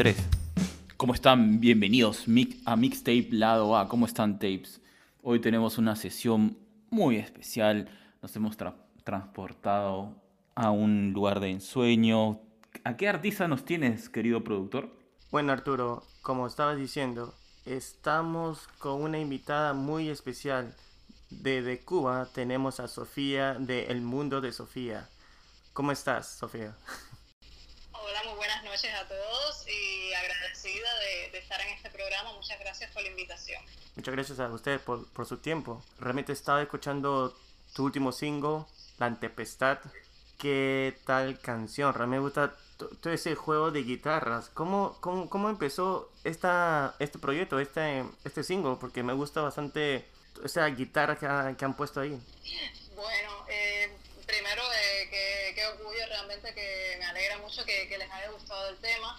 3. 0.00 0.16
¿Cómo 0.96 1.12
están? 1.12 1.60
Bienvenidos 1.60 2.24
a 2.64 2.74
Mixtape 2.74 3.28
Lado 3.32 3.76
A. 3.76 3.86
¿Cómo 3.86 4.06
están, 4.06 4.38
tapes? 4.38 4.80
Hoy 5.22 5.40
tenemos 5.40 5.76
una 5.76 5.94
sesión 5.94 6.56
muy 6.88 7.16
especial. 7.16 7.86
Nos 8.22 8.34
hemos 8.34 8.56
transportado 9.04 10.14
a 10.54 10.70
un 10.70 11.12
lugar 11.12 11.38
de 11.40 11.50
ensueño. 11.50 12.40
¿A 12.82 12.96
qué 12.96 13.10
artista 13.10 13.46
nos 13.46 13.66
tienes, 13.66 14.08
querido 14.08 14.42
productor? 14.42 14.88
Bueno, 15.30 15.52
Arturo, 15.52 16.02
como 16.22 16.46
estabas 16.46 16.78
diciendo, 16.78 17.34
estamos 17.66 18.68
con 18.78 19.02
una 19.02 19.18
invitada 19.18 19.74
muy 19.74 20.08
especial. 20.08 20.74
Desde 21.28 21.84
Cuba 21.84 22.26
tenemos 22.32 22.80
a 22.80 22.88
Sofía 22.88 23.52
de 23.52 23.88
El 23.88 24.00
Mundo 24.00 24.40
de 24.40 24.52
Sofía. 24.52 25.10
¿Cómo 25.74 25.92
estás, 25.92 26.38
Sofía? 26.38 26.74
Hola, 28.10 28.24
muy 28.24 28.34
buenas 28.38 28.64
noches 28.64 28.92
a 28.92 29.06
todos 29.06 29.64
y 29.68 30.12
agradecida 30.14 30.88
de, 31.30 31.38
estar 31.38 31.60
en 31.60 31.68
este 31.68 31.90
programa. 31.90 32.32
Muchas 32.32 32.58
gracias 32.58 32.90
por 32.90 33.04
la 33.04 33.08
invitación. 33.08 33.62
Muchas 33.94 34.12
gracias 34.12 34.40
a 34.40 34.48
ustedes 34.48 34.80
por, 34.80 35.08
por 35.12 35.26
su 35.26 35.36
tiempo. 35.36 35.84
Realmente 36.00 36.32
estaba 36.32 36.60
escuchando 36.60 37.38
tu 37.72 37.84
último 37.84 38.10
single, 38.10 38.64
La 38.98 39.14
Tempestad. 39.14 39.78
¿Qué 40.38 40.98
tal 41.06 41.38
canción? 41.38 41.94
Realmente 41.94 42.18
me 42.18 42.24
gusta 42.24 42.56
todo 43.00 43.12
ese 43.12 43.36
juego 43.36 43.70
de 43.70 43.84
guitarras. 43.84 44.48
¿Cómo, 44.54 44.96
cómo, 45.00 45.30
cómo 45.30 45.48
empezó 45.48 46.10
esta, 46.24 46.96
este 46.98 47.20
proyecto, 47.20 47.60
este, 47.60 48.04
este 48.24 48.42
single? 48.42 48.76
Porque 48.80 49.04
me 49.04 49.12
gusta 49.12 49.40
bastante 49.40 50.04
esa 50.44 50.66
guitarra 50.66 51.16
que, 51.16 51.56
que 51.56 51.64
han 51.64 51.76
puesto 51.76 52.00
ahí. 52.00 52.20
Bueno, 52.96 53.46
eh, 53.48 53.96
primero 54.26 54.62
eh, 54.72 55.08
que, 55.10 55.54
que, 55.54 55.66
orgullo 55.66 56.06
realmente 56.08 56.52
que 56.54 56.96
me 56.98 57.04
alegra 57.04 57.38
mucho 57.38 57.64
que, 57.64 57.88
que 57.88 57.98
gustado 58.60 58.68
el 58.68 58.76
tema. 58.76 59.16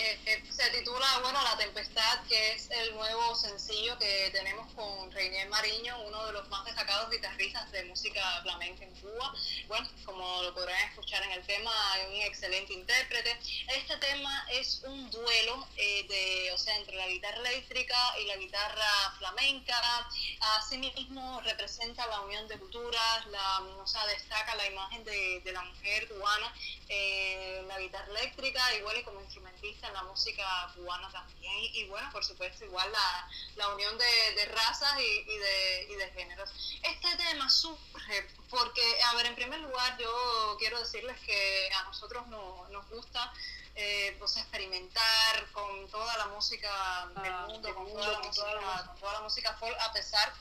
Eh, 0.00 0.44
se 0.48 0.70
titula, 0.70 1.18
bueno, 1.22 1.42
La 1.42 1.56
Tempestad, 1.56 2.24
que 2.28 2.52
es 2.52 2.70
el 2.70 2.94
nuevo 2.94 3.34
sencillo 3.34 3.98
que 3.98 4.30
tenemos 4.32 4.72
con 4.74 5.10
Reinier 5.10 5.48
Mariño, 5.48 6.00
uno 6.02 6.24
de 6.26 6.32
los 6.34 6.48
más 6.50 6.64
destacados 6.64 7.10
guitarristas 7.10 7.68
de 7.72 7.82
música 7.84 8.22
flamenca 8.42 8.84
en 8.84 8.94
Cuba. 9.00 9.34
Bueno, 9.66 9.88
como 10.04 10.42
lo 10.44 10.54
podrán 10.54 10.80
escuchar 10.88 11.20
en 11.24 11.32
el 11.32 11.44
tema, 11.44 11.72
un 12.10 12.22
excelente 12.22 12.74
intérprete. 12.74 13.40
Este 13.74 13.96
tema 13.96 14.46
es 14.52 14.82
un 14.84 15.10
duelo 15.10 15.66
eh, 15.76 16.06
de, 16.08 16.52
o 16.52 16.58
sea, 16.58 16.76
entre 16.76 16.94
la 16.94 17.08
guitarra 17.08 17.38
eléctrica 17.50 17.98
y 18.20 18.26
la 18.26 18.36
guitarra 18.36 19.14
flamenca. 19.18 20.08
Asimismo, 20.58 21.40
representa 21.40 22.06
la 22.06 22.20
unión 22.20 22.46
de 22.46 22.56
culturas, 22.56 23.26
la, 23.26 23.60
o 23.62 23.86
sea, 23.86 24.06
destaca 24.06 24.54
la 24.54 24.66
imagen 24.66 25.02
de, 25.02 25.40
de 25.40 25.52
la 25.52 25.62
mujer 25.62 26.06
cubana, 26.06 26.54
eh, 26.88 27.64
la 27.66 27.80
guitarra 27.80 28.06
eléctrica, 28.20 28.74
igual 28.76 28.96
y 28.96 29.02
como 29.02 29.20
instrumentista 29.20 29.87
en 29.88 29.94
la 29.94 30.02
música 30.04 30.44
cubana 30.74 31.10
también. 31.10 31.52
Y, 31.74 31.84
bueno, 31.88 32.08
por 32.12 32.24
supuesto, 32.24 32.64
igual 32.64 32.90
la, 32.92 33.28
la 33.56 33.68
unión 33.74 33.96
de, 33.98 34.34
de 34.34 34.44
razas 34.46 35.00
y, 35.00 35.30
y, 35.30 35.38
de, 35.38 35.86
y 35.90 35.94
de 35.96 36.10
géneros. 36.12 36.50
Este 36.82 37.16
tema 37.16 37.50
surge 37.50 38.28
porque, 38.48 39.02
a 39.02 39.14
ver, 39.14 39.26
en 39.26 39.34
primer 39.34 39.60
lugar, 39.60 39.98
yo 39.98 40.56
quiero 40.58 40.78
decirles 40.78 41.18
que 41.20 41.70
a 41.74 41.82
nosotros 41.84 42.26
no, 42.28 42.66
nos 42.70 42.88
gusta 42.88 43.32
eh, 43.74 44.16
pues 44.18 44.36
experimentar 44.36 45.52
con 45.52 45.88
toda 45.88 46.16
la 46.16 46.26
música 46.26 46.68
del 47.22 47.32
ah, 47.32 47.46
mundo, 47.48 47.74
con, 47.74 47.86
toda 47.86 48.12
la 48.12 48.18
música, 48.18 48.86
con 48.86 49.00
toda 49.00 49.12
la 49.12 49.20
música 49.20 49.56
folk, 49.58 49.76
a 49.80 49.92
pesar 49.92 50.32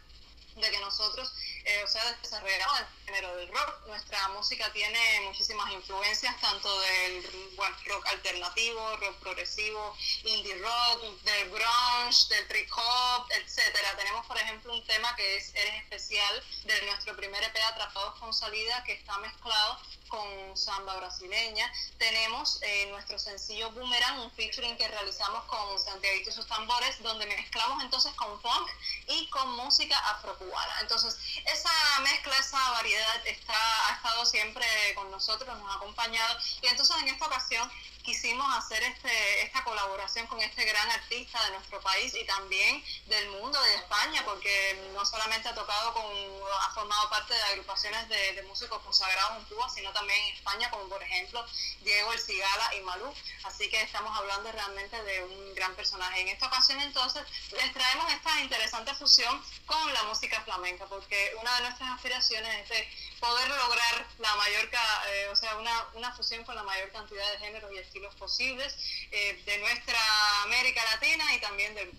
de 0.56 0.72
que 0.72 0.80
nosotros 0.80 1.32
eh, 1.68 1.84
o 1.84 1.88
sea, 1.88 2.02
desarrollamos 2.22 2.80
el 2.80 2.86
género 3.06 3.36
del 3.36 3.50
rock. 3.50 3.88
Nuestra 3.88 4.26
música 4.30 4.72
tiene 4.72 5.22
muchísimas 5.26 5.70
influencias, 5.74 6.40
tanto 6.40 6.80
del 6.80 7.52
rock 7.86 8.06
alternativo, 8.08 8.96
rock 8.96 9.16
progresivo, 9.18 9.94
indie 10.24 10.56
rock, 10.60 11.02
del 11.24 11.50
grunge, 11.50 12.28
del 12.30 12.48
trip 12.48 12.70
hop, 12.72 13.28
etcétera. 13.32 13.98
Tenemos, 13.98 14.26
por 14.26 14.38
ejemplo, 14.38 14.74
un 14.74 14.86
tema 14.88 15.14
que 15.18 15.36
es 15.36 15.54
Eres 15.56 15.84
Especial 15.84 16.44
de 16.64 16.82
nuestro 16.84 17.18
primer 17.18 17.44
EP 17.44 17.58
Atrapados 17.70 18.18
con 18.20 18.34
Salida, 18.34 18.82
que 18.86 18.94
está 18.94 19.18
mezclado 19.18 19.78
con 20.08 20.56
samba 20.56 20.96
brasileña. 20.96 21.72
Tenemos 21.98 22.60
eh, 22.62 22.88
nuestro 22.92 23.20
sencillo 23.20 23.72
Boomerang, 23.72 24.20
un 24.22 24.32
featuring 24.32 24.78
que 24.78 24.88
realizamos 24.88 25.44
con 25.46 25.80
Santiago 25.80 26.16
y 26.26 26.32
sus 26.32 26.48
tambores, 26.48 27.02
donde 27.04 27.26
mezclamos 27.26 27.84
entonces 27.84 28.14
con 28.14 28.40
funk 28.42 28.70
y 29.08 29.30
con 29.30 29.50
música 29.58 29.98
afrocubana. 30.12 30.80
Entonces, 30.82 31.18
esa 31.58 32.00
mezcla, 32.02 32.38
esa 32.38 32.72
variedad 32.72 33.28
está, 33.28 33.90
ha 33.90 33.96
estado 33.96 34.26
siempre 34.26 34.66
con 34.96 35.10
nosotros, 35.12 35.58
nos 35.58 35.70
ha 35.72 35.76
acompañado. 35.76 36.38
Y 36.62 36.68
entonces 36.68 36.96
en 37.02 37.08
esta 37.10 37.26
ocasión 37.26 37.70
quisimos 38.08 38.48
hacer 38.56 38.82
este, 38.84 39.42
esta 39.42 39.66
colaboración 39.66 40.26
con 40.28 40.40
este 40.40 40.64
gran 40.64 40.90
artista 40.92 41.44
de 41.44 41.52
nuestro 41.52 41.82
país 41.82 42.16
y 42.16 42.26
también 42.26 42.82
del 43.08 43.30
mundo, 43.32 43.62
de 43.62 43.76
España, 43.76 44.24
porque 44.24 44.92
no 44.94 45.06
solamente 45.06 45.50
ha 45.50 45.54
tocado 45.54 45.94
con, 45.94 46.06
ha 46.06 46.74
formado 46.74 47.10
parte 47.10 47.34
de 47.34 47.42
agrupaciones 47.42 48.08
de, 48.08 48.44
músicos 48.48 48.82
consagrados 48.82 49.40
en 49.40 49.44
Cuba, 49.46 49.70
sino 49.70 49.92
también 49.92 50.18
en 50.24 50.36
España, 50.36 50.72
como 50.72 50.88
por 50.88 51.04
ejemplo 51.04 51.46
Diego 51.82 52.14
El 52.14 52.20
Cigala 52.20 52.76
y 52.76 52.82
Malú. 52.84 53.14
Así 53.44 53.70
que 53.70 53.82
estamos 53.82 54.18
hablando 54.18 54.54
realmente 54.54 55.04
de 55.04 55.24
un 55.26 55.54
gran 55.54 55.76
personaje. 55.76 56.22
En 56.22 56.30
esta 56.30 56.48
ocasión 56.48 56.80
entonces 56.80 57.24
les 57.52 57.74
traemos 57.74 58.10
esta 58.14 58.40
interesante 58.40 58.96
fusión 58.96 59.44
con 59.66 59.94
la 59.94 60.04
música 60.04 60.40
flamenca, 60.46 60.86
porque 60.86 61.34
una 61.42 61.54
de 61.56 61.62
nuestras 61.64 61.90
aspiraciones 61.90 62.72
es 62.72 62.88
poder 63.20 63.50
lograr 63.50 64.06
la 64.20 64.36
mayor, 64.36 64.66
eh, 64.66 65.28
o 65.32 65.36
sea, 65.36 65.58
una, 65.58 65.86
una 65.96 66.12
fusión 66.14 66.44
con 66.44 66.56
la 66.56 66.64
mayor 66.64 66.90
cantidad 66.92 67.32
de 67.32 67.40
géneros 67.40 67.72
y 67.74 67.78
estilos 67.78 68.14
los 68.14 68.16
posibles 68.16 68.76
eh, 69.12 69.42
de 69.46 69.58
nuestra 69.60 70.00
América 70.44 70.82
Latina 70.94 71.36
y 71.36 71.42
también 71.42 71.76
del 71.76 71.92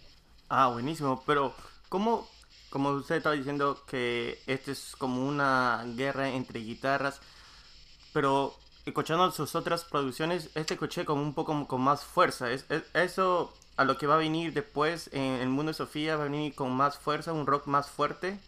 Ah, 0.49 0.69
buenísimo, 0.69 1.23
pero 1.27 1.55
¿cómo, 1.89 2.29
como 2.71 2.91
usted 2.91 3.17
estaba 3.17 3.35
diciendo 3.35 3.85
que 3.87 4.43
esto 4.47 4.71
es 4.71 4.95
como 4.97 5.27
una 5.27 5.85
guerra 5.89 6.31
entre 6.31 6.61
guitarras, 6.61 7.21
pero 8.13 8.57
escuchando 8.87 9.31
sus 9.31 9.55
otras 9.55 9.85
producciones, 9.85 10.49
este 10.55 10.75
escuché 10.75 11.05
como 11.05 11.23
un 11.23 11.35
poco 11.35 11.67
con 11.67 11.83
más 11.83 12.05
fuerza. 12.05 12.51
¿Es, 12.51 12.65
eso 12.95 13.55
a 13.77 13.85
lo 13.85 13.99
que 13.99 14.07
va 14.07 14.15
a 14.15 14.19
venir 14.19 14.55
después 14.55 15.11
en 15.13 15.35
el 15.35 15.49
mundo 15.49 15.71
de 15.71 15.75
Sofía 15.75 16.17
va 16.17 16.23
a 16.23 16.29
venir 16.29 16.55
con 16.55 16.73
más 16.73 16.99
fuerza, 16.99 17.33
un 17.33 17.47
rock 17.47 17.67
más 17.67 17.91
fuerte 17.91 18.41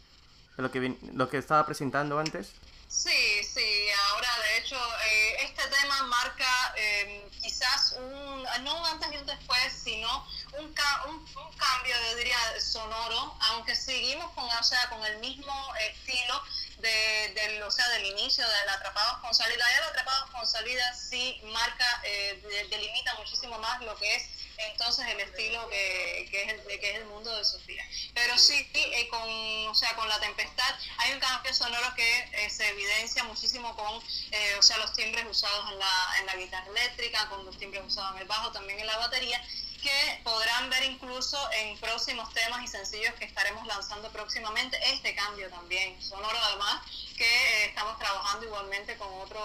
lo 0.60 0.70
que, 0.70 0.96
lo 1.14 1.28
que 1.28 1.38
estaba 1.38 1.64
presentando 1.66 2.18
antes? 2.18 2.52
Sí, 2.90 3.44
sí, 3.44 3.86
ahora 4.08 4.28
de 4.42 4.58
hecho 4.58 4.76
eh, 4.76 5.36
este 5.42 5.62
tema 5.68 6.02
marca 6.08 6.74
em, 6.76 7.30
quizás 7.40 7.92
un, 7.96 8.42
no 8.64 8.80
un 8.80 8.86
antes 8.86 9.12
y 9.12 9.16
un 9.16 9.26
después, 9.26 9.72
sino 9.72 10.26
un, 10.58 10.64
un, 10.64 11.56
cambio, 11.56 11.94
yo 12.08 12.16
diría, 12.16 12.36
sonoro, 12.60 13.36
aunque 13.42 13.76
seguimos 13.76 14.32
con, 14.32 14.44
o 14.44 14.62
sea, 14.64 14.88
con 14.88 15.04
el 15.04 15.18
mismo 15.18 15.52
estilo 15.76 16.42
de, 16.78 17.32
del, 17.34 17.62
o 17.62 17.70
sea, 17.70 17.88
del 17.90 18.06
inicio 18.06 18.44
del 18.46 18.68
Atrapados 18.70 19.18
con 19.20 19.34
Salida. 19.34 19.64
El 19.78 19.84
Atrapados 19.84 20.30
con 20.30 20.46
Salida 20.46 20.94
sí 20.94 21.40
marca, 21.44 22.02
eh, 22.02 22.66
delimita 22.70 23.14
muchísimo 23.14 23.56
más 23.60 23.80
lo 23.82 23.96
que 23.96 24.16
es 24.16 24.39
entonces 24.68 25.06
el 25.06 25.20
estilo 25.20 25.68
que, 25.68 26.28
que, 26.30 26.42
es, 26.42 26.52
el, 26.52 26.80
que 26.80 26.90
es 26.90 26.96
el 26.98 27.06
mundo 27.06 27.34
de 27.36 27.44
Sofía. 27.44 27.84
Pero 28.14 28.36
sí, 28.38 28.66
eh, 28.74 29.08
con, 29.08 29.22
o 29.22 29.74
sea, 29.74 29.94
con 29.96 30.08
la 30.08 30.18
tempestad 30.20 30.74
hay 30.98 31.12
un 31.12 31.20
cambio 31.20 31.54
sonoro 31.54 31.94
que 31.94 32.18
eh, 32.32 32.50
se 32.50 32.68
evidencia 32.68 33.24
muchísimo 33.24 33.74
con 33.76 34.02
eh, 34.30 34.54
o 34.58 34.62
sea, 34.62 34.78
los 34.78 34.92
timbres 34.94 35.24
usados 35.28 35.72
en 35.72 35.78
la, 35.78 36.14
en 36.20 36.26
la 36.26 36.36
guitarra 36.36 36.66
eléctrica, 36.68 37.28
con 37.28 37.44
los 37.44 37.58
timbres 37.58 37.82
usados 37.84 38.14
en 38.16 38.22
el 38.22 38.28
bajo, 38.28 38.52
también 38.52 38.80
en 38.80 38.86
la 38.86 38.96
batería 38.98 39.42
que 39.80 40.20
podrán 40.24 40.70
ver 40.70 40.84
incluso 40.84 41.38
en 41.52 41.78
próximos 41.78 42.32
temas 42.34 42.62
y 42.62 42.68
sencillos 42.68 43.14
que 43.14 43.24
estaremos 43.24 43.66
lanzando 43.66 44.10
próximamente 44.10 44.78
este 44.92 45.14
cambio 45.14 45.48
también 45.50 46.00
sonoro 46.02 46.38
además 46.38 46.82
que 47.16 47.24
eh, 47.24 47.64
estamos 47.66 47.98
trabajando 47.98 48.46
igualmente 48.46 48.96
con 48.96 49.08
otro 49.20 49.40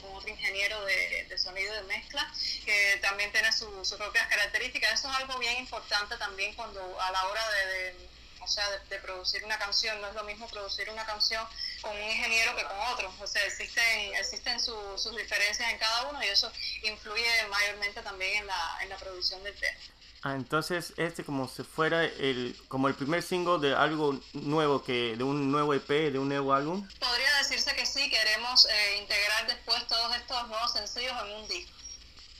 con 0.00 0.14
otro 0.14 0.28
ingeniero 0.28 0.84
de, 0.84 1.26
de 1.28 1.38
sonido 1.38 1.72
de 1.74 1.82
mezcla 1.84 2.30
que 2.64 2.98
también 3.00 3.30
tiene 3.32 3.52
sus 3.52 3.92
propias 3.94 4.26
características. 4.28 5.00
Eso 5.00 5.08
es 5.10 5.16
algo 5.16 5.38
bien 5.38 5.58
importante 5.58 6.16
también 6.16 6.54
cuando 6.54 7.00
a 7.00 7.10
la 7.10 7.26
hora 7.26 7.48
de 7.50 8.13
o 8.44 8.48
sea, 8.48 8.64
de, 8.88 8.98
producir 8.98 9.44
una 9.44 9.58
canción. 9.58 10.00
No 10.00 10.08
es 10.08 10.14
lo 10.14 10.24
mismo 10.24 10.46
producir 10.48 10.88
una 10.90 11.04
canción 11.04 11.44
con 11.80 11.96
un 11.96 12.02
ingeniero 12.02 12.54
que 12.56 12.64
con 12.64 12.78
otro. 12.92 13.12
O 13.20 13.26
sea, 13.26 13.44
existen, 13.44 14.14
existen 14.14 14.60
sus 14.60 15.16
diferencias 15.16 15.70
en 15.70 15.78
cada 15.78 16.10
uno 16.10 16.22
y 16.22 16.26
eso 16.28 16.50
influye 16.82 17.24
mayormente 17.50 18.02
también 18.02 18.42
en 18.42 18.46
la, 18.46 18.78
en 18.82 18.88
la 18.88 18.96
producción 18.96 19.42
del 19.42 19.54
tema. 19.54 19.78
Ah, 20.26 20.36
entonces 20.36 20.94
este 20.96 21.22
como 21.22 21.46
si 21.48 21.62
fuera 21.64 22.02
el 22.02 22.56
como 22.68 22.88
el 22.88 22.94
primer 22.94 23.22
single 23.22 23.58
de 23.58 23.74
algo 23.74 24.18
nuevo 24.32 24.82
que 24.82 25.16
de 25.18 25.22
un 25.22 25.52
nuevo 25.52 25.74
EP, 25.74 25.86
de 25.86 26.18
un 26.18 26.30
nuevo 26.30 26.54
álbum. 26.54 26.88
Podría 26.98 27.36
decirse 27.36 27.76
que 27.76 27.84
sí, 27.84 28.08
queremos 28.08 28.66
eh, 28.66 28.98
integrar 29.02 29.46
después 29.46 29.86
todos 29.86 30.16
estos 30.16 30.48
nuevos 30.48 30.72
sencillos 30.72 31.12
en 31.26 31.32
un 31.42 31.48
disco. 31.48 31.76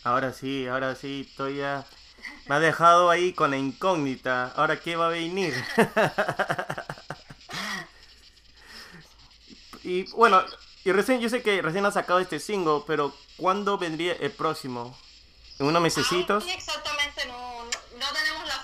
Ahora 0.02 0.32
sí, 0.32 0.66
ahora 0.66 0.94
sí, 0.94 1.26
estoy 1.28 1.58
ya 1.58 1.84
me 2.46 2.54
ha 2.54 2.60
dejado 2.60 3.10
ahí 3.10 3.32
con 3.32 3.50
la 3.50 3.56
incógnita. 3.56 4.52
Ahora, 4.56 4.80
¿qué 4.80 4.96
va 4.96 5.06
a 5.06 5.10
venir? 5.10 5.54
y 9.82 10.10
bueno, 10.12 10.44
y 10.84 10.92
recién, 10.92 11.20
yo 11.20 11.28
sé 11.28 11.42
que 11.42 11.62
recién 11.62 11.86
ha 11.86 11.90
sacado 11.90 12.20
este 12.20 12.40
single, 12.40 12.82
pero 12.86 13.14
¿cuándo 13.36 13.78
vendría 13.78 14.14
el 14.14 14.32
próximo? 14.32 14.96
¿En 15.58 15.66
unos 15.66 15.82
mesecitos? 15.82 16.44
exactamente 16.48 16.94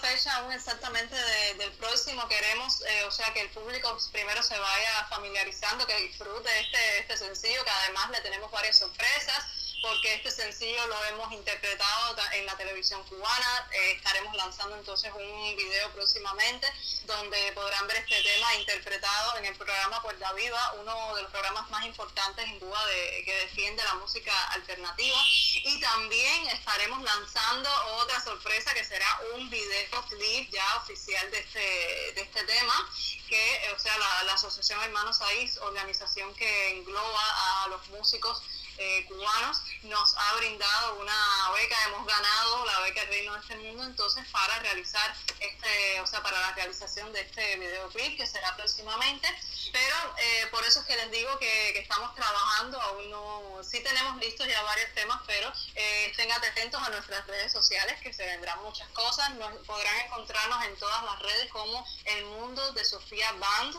fecha 0.01 0.35
aún 0.37 0.53
exactamente 0.53 1.15
del 1.57 1.73
próximo. 1.73 2.27
Queremos, 2.29 2.83
eh, 2.83 3.05
o 3.05 3.11
sea, 3.11 3.33
que 3.33 3.43
el 3.43 3.51
público 3.51 3.97
primero 4.13 4.43
se 4.43 4.59
vaya 4.59 5.07
familiarizando, 5.09 5.87
que 5.87 5.97
disfrute 5.97 6.49
este, 6.61 6.99
este 7.01 7.17
sencillo, 7.17 7.63
que 7.65 7.71
además 7.71 8.11
le 8.11 8.21
tenemos 8.21 8.51
varias 8.51 8.79
sorpresas 8.79 9.70
porque 9.83 10.15
este 10.15 10.31
sencillo 10.31 10.87
lo 10.87 11.05
hemos 11.07 11.33
interpretado 11.33 12.17
en 12.33 12.47
la 12.47 12.57
televisión 12.57 13.03
cubana. 13.05 13.69
Eh, 13.73 13.93
estaremos 13.93 14.35
lanzando 14.37 14.77
entonces 14.77 15.13
un 15.15 15.57
video 15.57 15.91
próximamente 15.93 16.67
donde 17.05 17.53
podrán 17.53 17.87
ver 17.87 17.99
este 17.99 18.23
tema 18.23 18.55
interpretado 18.57 19.39
en 19.39 19.47
el 19.47 19.57
programa 19.57 20.03
Puerta 20.03 20.33
Viva, 20.35 20.75
uno 20.81 21.17
de 21.17 21.23
los 21.23 21.31
programas 21.31 21.69
más 21.71 21.85
importantes 21.87 22.45
en 22.47 22.59
Cuba 22.59 22.81
que 23.25 23.35
defiende 23.47 23.83
la 23.85 23.95
música 23.95 24.33
alternativa. 24.53 25.17
Y 25.65 25.81
también 25.81 26.49
estaremos 26.49 27.03
lanzando 27.03 27.71
otra 27.97 28.21
sorpresa 28.23 28.75
que 28.75 28.85
será 28.85 29.21
un 29.35 29.49
video 29.51 30.07
clip 30.09 30.51
ya 30.51 30.77
oficial 30.77 31.31
de 31.31 31.39
este, 31.39 31.59
de 31.59 32.21
este 32.23 32.45
tema, 32.45 32.91
que 33.29 33.73
o 33.75 33.79
sea 33.79 33.97
la, 33.99 34.25
la 34.25 34.35
Asociación 34.35 34.81
Hermanos 34.83 35.21
Aiz, 35.23 35.57
organización 35.59 36.35
que 36.35 36.71
engloba 36.71 37.65
a 37.65 37.69
los 37.69 37.89
músicos 37.89 38.43
eh, 38.81 39.05
cubanos, 39.07 39.61
nos 39.83 40.17
ha 40.17 40.35
brindado 40.37 40.95
una 41.01 41.51
beca, 41.55 41.77
hemos 41.85 42.07
ganado 42.07 42.65
la 42.65 42.81
beca 42.81 43.05
Reino 43.05 43.35
de 43.35 43.41
este 43.41 43.57
Mundo, 43.57 43.85
entonces 43.85 44.27
para 44.33 44.59
realizar 44.61 45.15
este, 45.39 46.01
o 46.01 46.07
sea, 46.07 46.23
para 46.23 46.41
la 46.41 46.53
realización 46.53 47.13
de 47.13 47.21
este 47.21 47.57
videoclip 47.57 48.17
que 48.17 48.27
será 48.27 48.57
próximamente, 48.57 49.29
pero 49.71 49.97
eh, 50.17 50.47
por 50.51 50.65
eso 50.65 50.81
es 50.81 50.87
que 50.87 50.97
les 50.97 51.11
digo 51.11 51.39
que, 51.39 51.79
estamos 51.79 52.15
trabajando, 52.15 52.81
aún 52.81 53.11
no, 53.11 53.61
sí 53.63 53.81
tenemos 53.81 54.17
listos 54.17 54.47
ya 54.47 54.63
varios 54.63 54.93
temas, 54.95 55.21
pero 55.27 55.53
eh, 55.75 56.07
estén 56.07 56.33
atentos 56.33 56.83
a 56.83 56.89
nuestras 56.89 57.27
redes 57.27 57.53
sociales 57.53 58.01
que 58.01 58.15
se 58.15 58.25
vendrán 58.25 58.63
muchas 58.63 58.89
cosas, 58.91 59.35
nos, 59.35 59.53
podrán 59.67 60.01
encontrarnos 60.07 60.65
en 60.65 60.77
todas 60.77 61.05
las 61.05 61.19
redes 61.19 61.51
como 61.51 61.87
El 62.07 62.25
Mundo 62.25 62.73
de 62.73 62.85
Sofía 62.85 63.31
Band, 63.33 63.77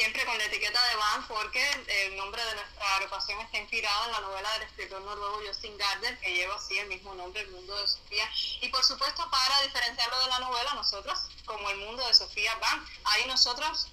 siempre 0.00 0.24
con 0.24 0.38
la 0.38 0.46
etiqueta 0.46 0.82
de 0.88 0.96
Band 0.96 1.28
porque 1.28 1.62
el 1.86 2.16
nombre 2.16 2.42
de 2.42 2.54
nuestra 2.54 2.96
agrupación 2.96 3.38
está 3.42 3.58
inspirado 3.58 4.06
en 4.06 4.12
la 4.12 4.20
novela 4.20 4.50
del 4.54 4.62
escritor 4.62 5.02
noruego 5.02 5.42
Justin 5.46 5.76
Gardner 5.76 6.18
que 6.20 6.32
lleva 6.32 6.54
así 6.54 6.78
el 6.78 6.88
mismo 6.88 7.14
nombre, 7.14 7.42
El 7.42 7.50
Mundo 7.50 7.76
de 7.76 7.86
Sofía. 7.86 8.24
Y 8.62 8.68
por 8.70 8.82
supuesto 8.82 9.30
para 9.30 9.60
diferenciarlo 9.60 10.18
de 10.20 10.28
la 10.28 10.38
novela, 10.38 10.72
nosotros 10.72 11.18
como 11.44 11.68
El 11.68 11.76
Mundo 11.80 12.06
de 12.06 12.14
Sofía 12.14 12.54
Band, 12.54 12.88
ahí 13.04 13.26
nosotros 13.26 13.88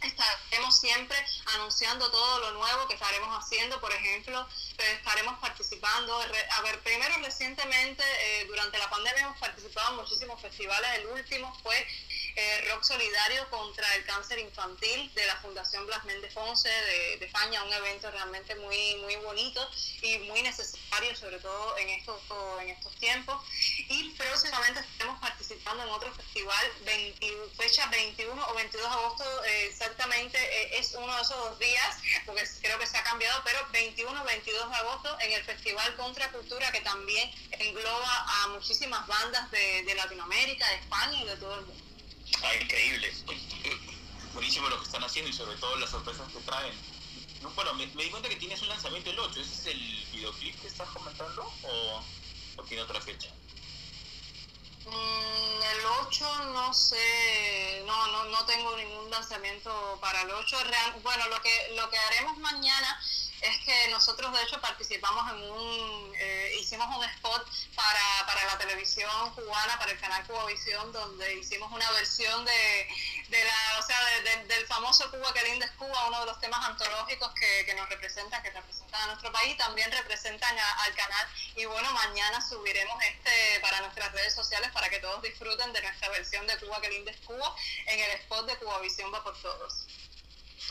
estaremos 0.00 0.78
siempre 0.78 1.16
anunciando 1.54 2.08
todo 2.08 2.38
lo 2.38 2.52
nuevo 2.52 2.86
que 2.86 2.94
estaremos 2.94 3.44
haciendo, 3.44 3.80
por 3.80 3.92
ejemplo, 3.92 4.46
pues, 4.76 4.88
estaremos 4.90 5.40
participando, 5.40 6.20
a 6.20 6.62
ver, 6.62 6.80
primero 6.84 7.16
recientemente, 7.18 8.04
eh, 8.20 8.44
durante 8.46 8.78
la 8.78 8.88
pandemia 8.88 9.22
hemos 9.22 9.38
participado 9.38 9.90
en 9.90 9.96
muchísimos 9.96 10.40
festivales, 10.40 10.88
el 10.98 11.06
último 11.06 11.52
fue 11.64 11.84
eh, 12.38 12.70
Rock 12.70 12.84
Solidario 12.84 13.50
contra 13.50 13.92
el 13.96 14.04
Cáncer 14.04 14.38
Infantil 14.38 15.12
de 15.12 15.26
la 15.26 15.34
Fundación 15.38 15.84
Blas 15.86 16.04
Méndez 16.04 16.32
Fonse 16.32 16.68
de, 16.68 17.24
España, 17.24 17.64
un 17.64 17.72
evento 17.72 18.08
realmente 18.12 18.54
muy, 18.54 18.94
muy 19.02 19.16
bonito 19.16 19.68
y 20.02 20.18
muy 20.18 20.40
necesario, 20.42 21.16
sobre 21.16 21.40
todo 21.40 21.76
en 21.78 21.88
estos, 21.88 22.22
en 22.60 22.70
estos 22.70 22.94
tiempos. 22.94 23.44
Y 23.88 24.10
próximamente 24.10 24.78
estaremos 24.78 25.20
participando 25.20 25.82
en 25.82 25.88
otro 25.88 26.14
festival, 26.14 26.64
fecha 27.56 27.86
21 27.88 28.46
o 28.46 28.54
22 28.54 28.88
de 28.88 28.96
agosto, 28.96 29.44
eh, 29.44 29.66
exactamente 29.66 30.38
eh, 30.38 30.78
es 30.78 30.94
uno 30.94 31.12
de 31.16 31.22
esos 31.22 31.36
dos 31.36 31.58
días, 31.58 31.96
porque 32.24 32.44
creo 32.62 32.78
que 32.78 32.86
se 32.86 32.98
ha 32.98 33.02
cambiado, 33.02 33.42
pero 33.44 33.66
21 33.72 34.22
o 34.22 34.24
22 34.24 34.70
de 34.70 34.76
agosto 34.76 35.18
en 35.20 35.32
el 35.32 35.42
Festival 35.42 35.96
Contra 35.96 36.30
Cultura, 36.30 36.70
que 36.70 36.82
también 36.82 37.32
engloba 37.50 38.26
a 38.28 38.48
muchísimas 38.48 39.04
bandas 39.08 39.50
de, 39.50 39.82
de 39.82 39.94
Latinoamérica, 39.96 40.68
de 40.68 40.76
España 40.76 41.20
y 41.20 41.26
de 41.26 41.36
todo 41.36 41.58
el 41.58 41.66
mundo. 41.66 41.87
Ah, 42.42 42.54
increíble. 42.54 43.12
Buenísimo 44.32 44.68
lo 44.68 44.78
que 44.78 44.84
están 44.84 45.02
haciendo 45.02 45.30
y 45.30 45.32
sobre 45.32 45.56
todo 45.56 45.76
las 45.76 45.90
sorpresas 45.90 46.30
que 46.32 46.38
traen. 46.40 46.74
bueno, 47.54 47.74
me, 47.74 47.86
di 47.86 48.10
cuenta 48.10 48.28
que 48.28 48.36
tienes 48.36 48.60
un 48.62 48.68
lanzamiento 48.68 49.10
el 49.10 49.18
8. 49.18 49.40
¿Ese 49.40 49.54
es 49.54 49.66
el 49.66 50.06
videoclip 50.12 50.60
que 50.60 50.68
estás 50.68 50.88
comentando 50.90 51.52
o, 51.62 52.04
tiene 52.68 52.82
otra 52.82 53.00
fecha? 53.00 53.28
Mm, 54.86 55.62
el 55.62 55.86
8 56.06 56.44
no 56.52 56.72
sé, 56.72 57.82
no, 57.86 58.06
no, 58.08 58.24
no 58.26 58.44
tengo 58.46 58.76
ningún 58.76 59.10
lanzamiento 59.10 59.98
para 60.00 60.22
el 60.22 60.30
8. 60.30 60.56
bueno, 61.02 61.28
lo 61.28 61.40
que, 61.42 61.72
lo 61.76 61.90
que 61.90 61.98
haremos 61.98 62.38
mañana 62.38 63.00
es 63.40 63.58
que 63.64 63.88
nosotros 63.88 64.32
de 64.32 64.42
hecho 64.42 64.60
participamos 64.60 65.30
en 65.32 65.50
un, 65.50 66.12
eh, 66.16 66.56
hicimos 66.60 66.86
un 66.96 67.04
spot 67.04 67.46
para, 67.74 68.26
para, 68.26 68.44
la 68.44 68.58
televisión 68.58 69.10
cubana, 69.34 69.78
para 69.78 69.92
el 69.92 70.00
canal 70.00 70.26
Cubavisión, 70.26 70.92
donde 70.92 71.34
hicimos 71.34 71.70
una 71.72 71.90
versión 71.92 72.44
de, 72.44 72.88
de 73.28 73.44
la, 73.44 73.78
o 73.78 73.82
sea, 73.82 73.98
del 74.46 74.66
famoso 74.66 75.10
Cuba 75.10 75.32
que 75.32 75.42
linda 75.44 75.66
es 75.66 75.72
Cuba, 75.72 76.08
uno 76.08 76.20
de 76.20 76.26
los 76.26 76.40
temas 76.40 76.64
antológicos 76.66 77.32
que, 77.34 77.64
que 77.64 77.74
nos 77.74 77.88
representan, 77.88 78.42
que 78.42 78.50
representan 78.50 79.02
a 79.02 79.06
nuestro 79.06 79.30
país, 79.32 79.56
también 79.56 79.90
representan 79.92 80.56
al 80.58 80.94
canal. 80.94 81.28
Y 81.56 81.64
bueno, 81.66 81.90
mañana 81.92 82.40
subiremos 82.40 82.96
este 83.04 83.60
para 83.60 83.80
nuestras 83.80 84.12
redes 84.12 84.34
sociales 84.34 84.70
para 84.72 84.88
que 84.88 84.98
todos 84.98 85.22
disfruten 85.22 85.72
de 85.72 85.82
nuestra 85.82 86.08
versión 86.10 86.46
de 86.46 86.58
Cuba 86.58 86.80
que 86.80 86.90
linda 86.90 87.12
es 87.12 87.20
Cuba 87.20 87.54
en 87.86 88.00
el 88.00 88.10
spot 88.20 88.46
de 88.46 88.56
Cubavisión 88.56 89.12
va 89.12 89.22
por 89.22 89.40
todos. 89.40 89.86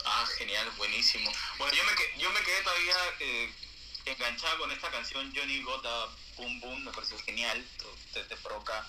Ah, 0.04 0.26
genial, 0.36 0.70
buenísimo. 0.76 1.30
Bueno, 1.58 1.74
yo 1.74 1.84
me, 1.84 2.20
yo 2.22 2.30
me 2.30 2.40
quedé 2.40 2.62
todavía 2.62 2.96
eh, 3.20 3.52
enganchado 4.06 4.58
con 4.58 4.72
esta 4.72 4.90
canción 4.90 5.32
Johnny 5.34 5.62
Gota 5.62 6.08
Boom 6.36 6.60
Boom, 6.60 6.84
me 6.84 6.92
pareció 6.92 7.18
genial, 7.20 7.64
te, 8.12 8.22
te 8.24 8.36
provoca 8.36 8.86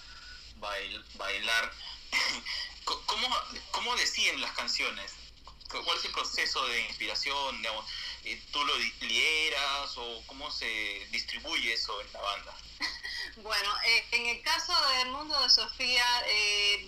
bailar. 0.55 1.71
¿Cómo, 2.83 3.27
¿Cómo 3.71 3.95
deciden 3.95 4.41
las 4.41 4.51
canciones? 4.51 5.13
¿Cuál 5.69 5.97
es 5.97 6.05
el 6.05 6.11
proceso 6.11 6.65
de 6.67 6.81
inspiración? 6.87 7.63
Eh, 8.23 8.41
¿Tú 8.51 8.63
lo 8.65 8.75
lideras 9.01 9.95
o 9.97 10.23
cómo 10.25 10.51
se 10.51 11.07
distribuye 11.11 11.73
eso 11.73 11.99
en 12.01 12.13
la 12.13 12.21
banda? 12.21 12.57
Bueno, 13.37 13.73
eh, 13.85 14.05
en 14.11 14.25
el 14.25 14.41
caso 14.41 14.73
del 14.97 15.09
mundo 15.11 15.39
de 15.41 15.49
Sofía, 15.49 16.05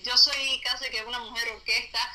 yo 0.03 0.17
soy 0.17 0.59
casi 0.61 0.89
que 0.89 1.01
una 1.05 1.19
mujer 1.19 1.49
orquesta, 1.49 2.13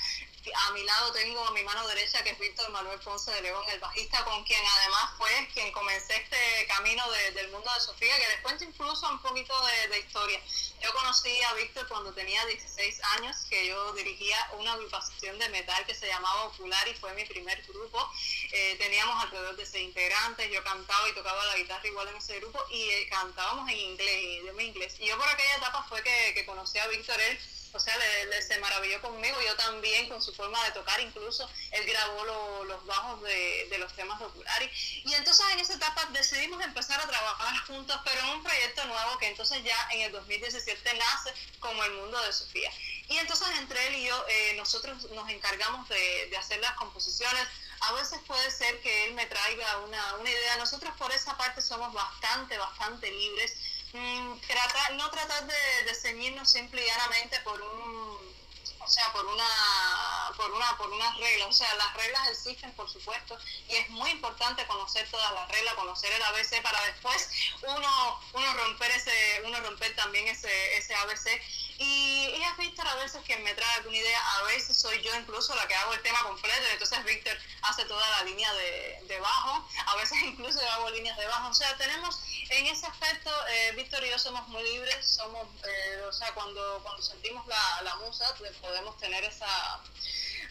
a 0.54 0.70
mi 0.72 0.82
lado 0.84 1.12
tengo 1.12 1.44
a 1.44 1.50
mi 1.52 1.62
mano 1.62 1.86
derecha 1.88 2.22
que 2.22 2.30
es 2.30 2.38
Víctor 2.38 2.70
Manuel 2.70 2.98
Ponce 3.00 3.30
de 3.32 3.42
León, 3.42 3.62
el 3.70 3.80
bajista 3.80 4.24
con 4.24 4.44
quien 4.44 4.60
además 4.64 5.10
fue 5.16 5.48
quien 5.52 5.72
comencé 5.72 6.16
este 6.16 6.66
camino 6.68 7.02
del 7.10 7.50
mundo 7.50 7.70
de 7.74 7.80
Sofía, 7.80 8.16
que 8.18 8.28
les 8.28 8.40
cuento 8.40 8.64
incluso 8.64 9.08
un 9.08 9.20
poquito 9.20 9.54
de, 9.90 9.98
historia. 9.98 10.40
Yo 10.80 10.92
conocí 10.92 11.42
a 11.42 11.54
Víctor 11.54 11.88
cuando 11.88 12.12
tenía 12.12 12.44
16 12.46 13.00
años, 13.18 13.36
que 13.48 13.66
yo 13.66 13.92
dirigía 13.94 14.36
una 14.58 14.74
agrupación 14.74 15.38
de 15.38 15.48
metal 15.48 15.84
que 15.86 15.94
se 15.94 16.06
llamaba 16.06 16.44
Ocular 16.44 16.86
y 16.88 16.94
fue 16.94 17.12
mi 17.14 17.24
primer 17.24 17.62
grupo. 17.62 18.10
Eh, 18.52 18.76
teníamos 18.78 19.24
alrededor 19.24 19.56
de 19.56 19.66
seis 19.66 19.88
integrantes, 19.88 20.50
yo 20.52 20.62
cantaba 20.62 21.08
y 21.08 21.14
tocaba 21.14 21.44
la 21.46 21.56
guitarra 21.56 21.86
igual 21.88 22.08
en 22.08 22.16
ese 22.16 22.38
grupo 22.40 22.62
y 22.70 22.82
eh, 22.82 23.08
cantábamos 23.08 23.68
en 23.70 23.78
inglés, 23.78 24.22
idioma 24.22 24.62
inglés. 24.62 24.96
Y 24.98 25.06
yo 25.06 25.16
por 25.16 25.28
aquella 25.28 25.56
etapa 25.56 25.84
fue 25.88 26.02
que, 26.02 26.34
que 26.34 26.44
conocí 26.44 26.78
a 26.78 26.86
Víctor, 26.88 27.20
él 27.20 27.38
o 27.76 27.80
sea, 27.80 27.94
le, 27.98 28.42
se 28.42 28.58
maravilló 28.58 29.00
conmigo, 29.02 29.36
yo 29.46 29.54
también 29.56 30.08
con 30.08 30.22
su 30.22 30.34
forma 30.34 30.62
de 30.64 30.72
tocar, 30.72 30.98
incluso 31.00 31.48
él 31.70 31.86
grabó 31.86 32.24
los 32.64 32.86
bajos 32.86 33.22
de, 33.22 33.76
los 33.78 33.94
temas 33.94 34.18
populares. 34.18 34.70
Y 35.04 35.12
entonces 35.12 35.44
en 35.52 35.60
esa 35.60 35.74
etapa 35.74 36.06
decidimos 36.12 36.64
empezar 36.64 36.98
a 36.98 37.06
trabajar 37.06 37.58
juntos, 37.66 38.00
pero 38.04 38.20
en 38.20 38.28
un 38.30 38.42
proyecto 38.42 38.84
nuevo 38.86 39.18
que 39.18 39.28
entonces 39.28 39.62
ya 39.62 39.76
en 39.92 40.00
el 40.02 40.12
2017 40.12 40.94
nace 40.94 41.34
como 41.60 41.84
el 41.84 41.92
mundo 41.92 42.18
de 42.22 42.32
Sofía. 42.32 42.70
Y 43.08 43.18
entonces 43.18 43.46
entre 43.58 43.86
él 43.88 43.94
y 43.96 44.06
yo, 44.06 44.24
eh, 44.28 44.54
nosotros 44.56 45.10
nos 45.10 45.28
encargamos 45.28 45.88
de, 45.90 46.34
hacer 46.38 46.58
las 46.60 46.72
composiciones. 46.72 47.46
A 47.80 47.92
veces 47.92 48.18
puede 48.26 48.50
ser 48.50 48.80
que 48.80 49.04
él 49.04 49.14
me 49.14 49.26
traiga 49.26 49.78
una, 49.80 50.14
una 50.14 50.30
idea. 50.30 50.56
Nosotros 50.56 50.92
por 50.96 51.12
esa 51.12 51.36
parte 51.36 51.60
somos 51.60 51.92
bastante, 51.92 52.56
bastante 52.56 53.10
libres 53.10 53.54
tratar, 54.46 54.94
no 54.94 55.10
tratar 55.10 55.46
de, 55.46 55.84
de 55.84 55.94
ceñirnos 55.94 56.50
simple 56.50 56.82
y 56.82 56.86
llanamente 56.86 57.40
por 57.40 57.60
un 57.60 58.36
o 58.86 58.88
sea, 58.88 59.12
por 59.12 59.26
una, 59.26 59.44
por 60.36 60.50
una, 60.52 60.78
por 60.78 60.90
unas 60.90 61.16
reglas. 61.18 61.48
O 61.48 61.52
sea, 61.52 61.74
las 61.74 61.92
reglas 61.94 62.28
existen, 62.28 62.72
por 62.74 62.88
supuesto, 62.88 63.36
y 63.68 63.74
es 63.74 63.90
muy 63.90 64.10
importante 64.10 64.64
conocer 64.66 65.10
todas 65.10 65.32
las 65.32 65.48
reglas, 65.48 65.74
conocer 65.74 66.12
el 66.12 66.22
ABC 66.22 66.62
para 66.62 66.80
después 66.86 67.28
uno, 67.62 68.20
uno 68.32 68.54
romper 68.54 68.92
ese, 68.92 69.42
uno 69.44 69.60
romper 69.60 69.94
también 69.96 70.28
ese, 70.28 70.76
ese 70.76 70.94
ABC. 70.94 71.26
Y, 71.78 72.42
es 72.42 72.56
Víctor 72.58 72.86
a 72.86 72.94
veces 72.96 73.20
quien 73.26 73.42
me 73.42 73.54
trae 73.54 73.74
alguna 73.76 73.96
idea, 73.96 74.20
a 74.38 74.42
veces 74.44 74.76
soy 74.76 75.02
yo 75.02 75.14
incluso 75.16 75.54
la 75.54 75.66
que 75.66 75.74
hago 75.74 75.92
el 75.94 76.02
tema 76.02 76.22
completo, 76.22 76.60
entonces 76.72 77.04
Víctor 77.04 77.36
hace 77.62 77.84
toda 77.84 78.08
la 78.10 78.24
línea 78.24 78.52
de, 78.54 79.00
de 79.08 79.20
bajo, 79.20 79.68
a 79.86 79.96
veces 79.96 80.18
incluso 80.24 80.60
hago 80.70 80.90
líneas 80.90 81.16
de 81.16 81.26
bajo. 81.26 81.48
O 81.48 81.54
sea, 81.54 81.76
tenemos 81.76 82.20
en 82.50 82.66
ese 82.66 82.86
aspecto, 82.86 83.30
eh, 83.48 83.72
Víctor 83.76 84.04
y 84.04 84.10
yo 84.10 84.18
somos 84.18 84.46
muy 84.48 84.62
libres, 84.62 85.06
somos, 85.06 85.46
eh, 85.64 86.02
o 86.08 86.12
sea, 86.12 86.32
cuando, 86.32 86.80
cuando 86.82 87.02
sentimos 87.02 87.46
la, 87.46 87.82
la 87.82 87.96
musa, 87.96 88.34
podemos 88.60 88.96
tener 88.98 89.24
esa, 89.24 89.80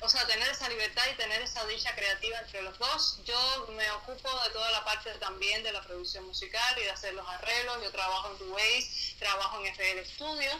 o 0.01 0.10
sea, 0.10 0.27
tener 0.27 0.48
esa 0.50 0.70
libertad 0.70 1.03
y 1.12 1.15
tener 1.15 1.41
esa 1.41 1.65
dicha 1.65 1.96
creativa 1.96 2.39
entre 2.39 2.62
los 2.62 2.77
dos. 2.77 3.20
Yo 3.25 3.67
me 3.75 3.89
ocupo 3.91 4.29
de 4.44 4.50
toda 4.51 4.70
la 4.72 4.84
parte 4.84 5.12
también 5.15 5.63
de 5.63 5.72
la 5.72 5.82
producción 5.82 6.25
musical 6.25 6.77
y 6.77 6.84
de 6.84 6.91
hacer 6.91 7.13
los 7.13 7.27
arreglos. 7.27 7.82
Yo 7.82 7.91
trabajo 7.91 8.36
en 8.39 8.51
Waze, 8.51 9.15
trabajo 9.17 9.60
en 9.62 9.67
FL 9.74 10.05
Studio 10.05 10.51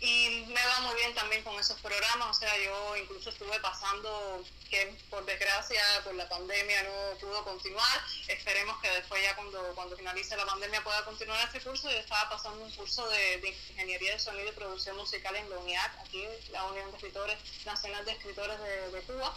y 0.00 0.44
me 0.46 0.66
va 0.66 0.80
muy 0.80 0.94
bien 0.96 1.14
también 1.14 1.42
con 1.42 1.58
esos 1.58 1.78
programas, 1.80 2.36
o 2.36 2.40
sea, 2.40 2.56
yo 2.62 2.96
incluso 2.96 3.30
estuve 3.30 3.58
pasando 3.60 4.44
que 4.70 4.96
por 5.10 5.24
desgracia 5.24 5.82
por 6.04 6.14
la 6.14 6.28
pandemia 6.28 6.82
no 6.82 7.18
pudo 7.18 7.42
continuar, 7.44 8.00
esperemos 8.28 8.80
que 8.80 8.90
después 8.90 9.22
ya 9.22 9.34
cuando, 9.34 9.60
cuando 9.74 9.96
finalice 9.96 10.36
la 10.36 10.46
pandemia 10.46 10.84
pueda 10.84 11.04
continuar 11.04 11.44
este 11.46 11.60
curso, 11.60 11.90
yo 11.90 11.98
estaba 11.98 12.28
pasando 12.30 12.64
un 12.64 12.70
curso 12.72 13.08
de, 13.08 13.56
Ingeniería 13.70 14.12
de 14.12 14.18
Sonido 14.18 14.48
y 14.48 14.52
Producción 14.52 14.96
Musical 14.96 15.34
en 15.36 15.50
la 15.50 15.58
UNIAC, 15.58 15.98
aquí 16.00 16.24
la 16.50 16.64
Unión 16.64 16.90
de 16.90 16.96
Escritores 16.96 17.38
Nacional 17.64 18.04
de 18.04 18.12
Escritores 18.12 18.58
de, 18.60 18.90
de 18.90 19.00
Cuba, 19.02 19.34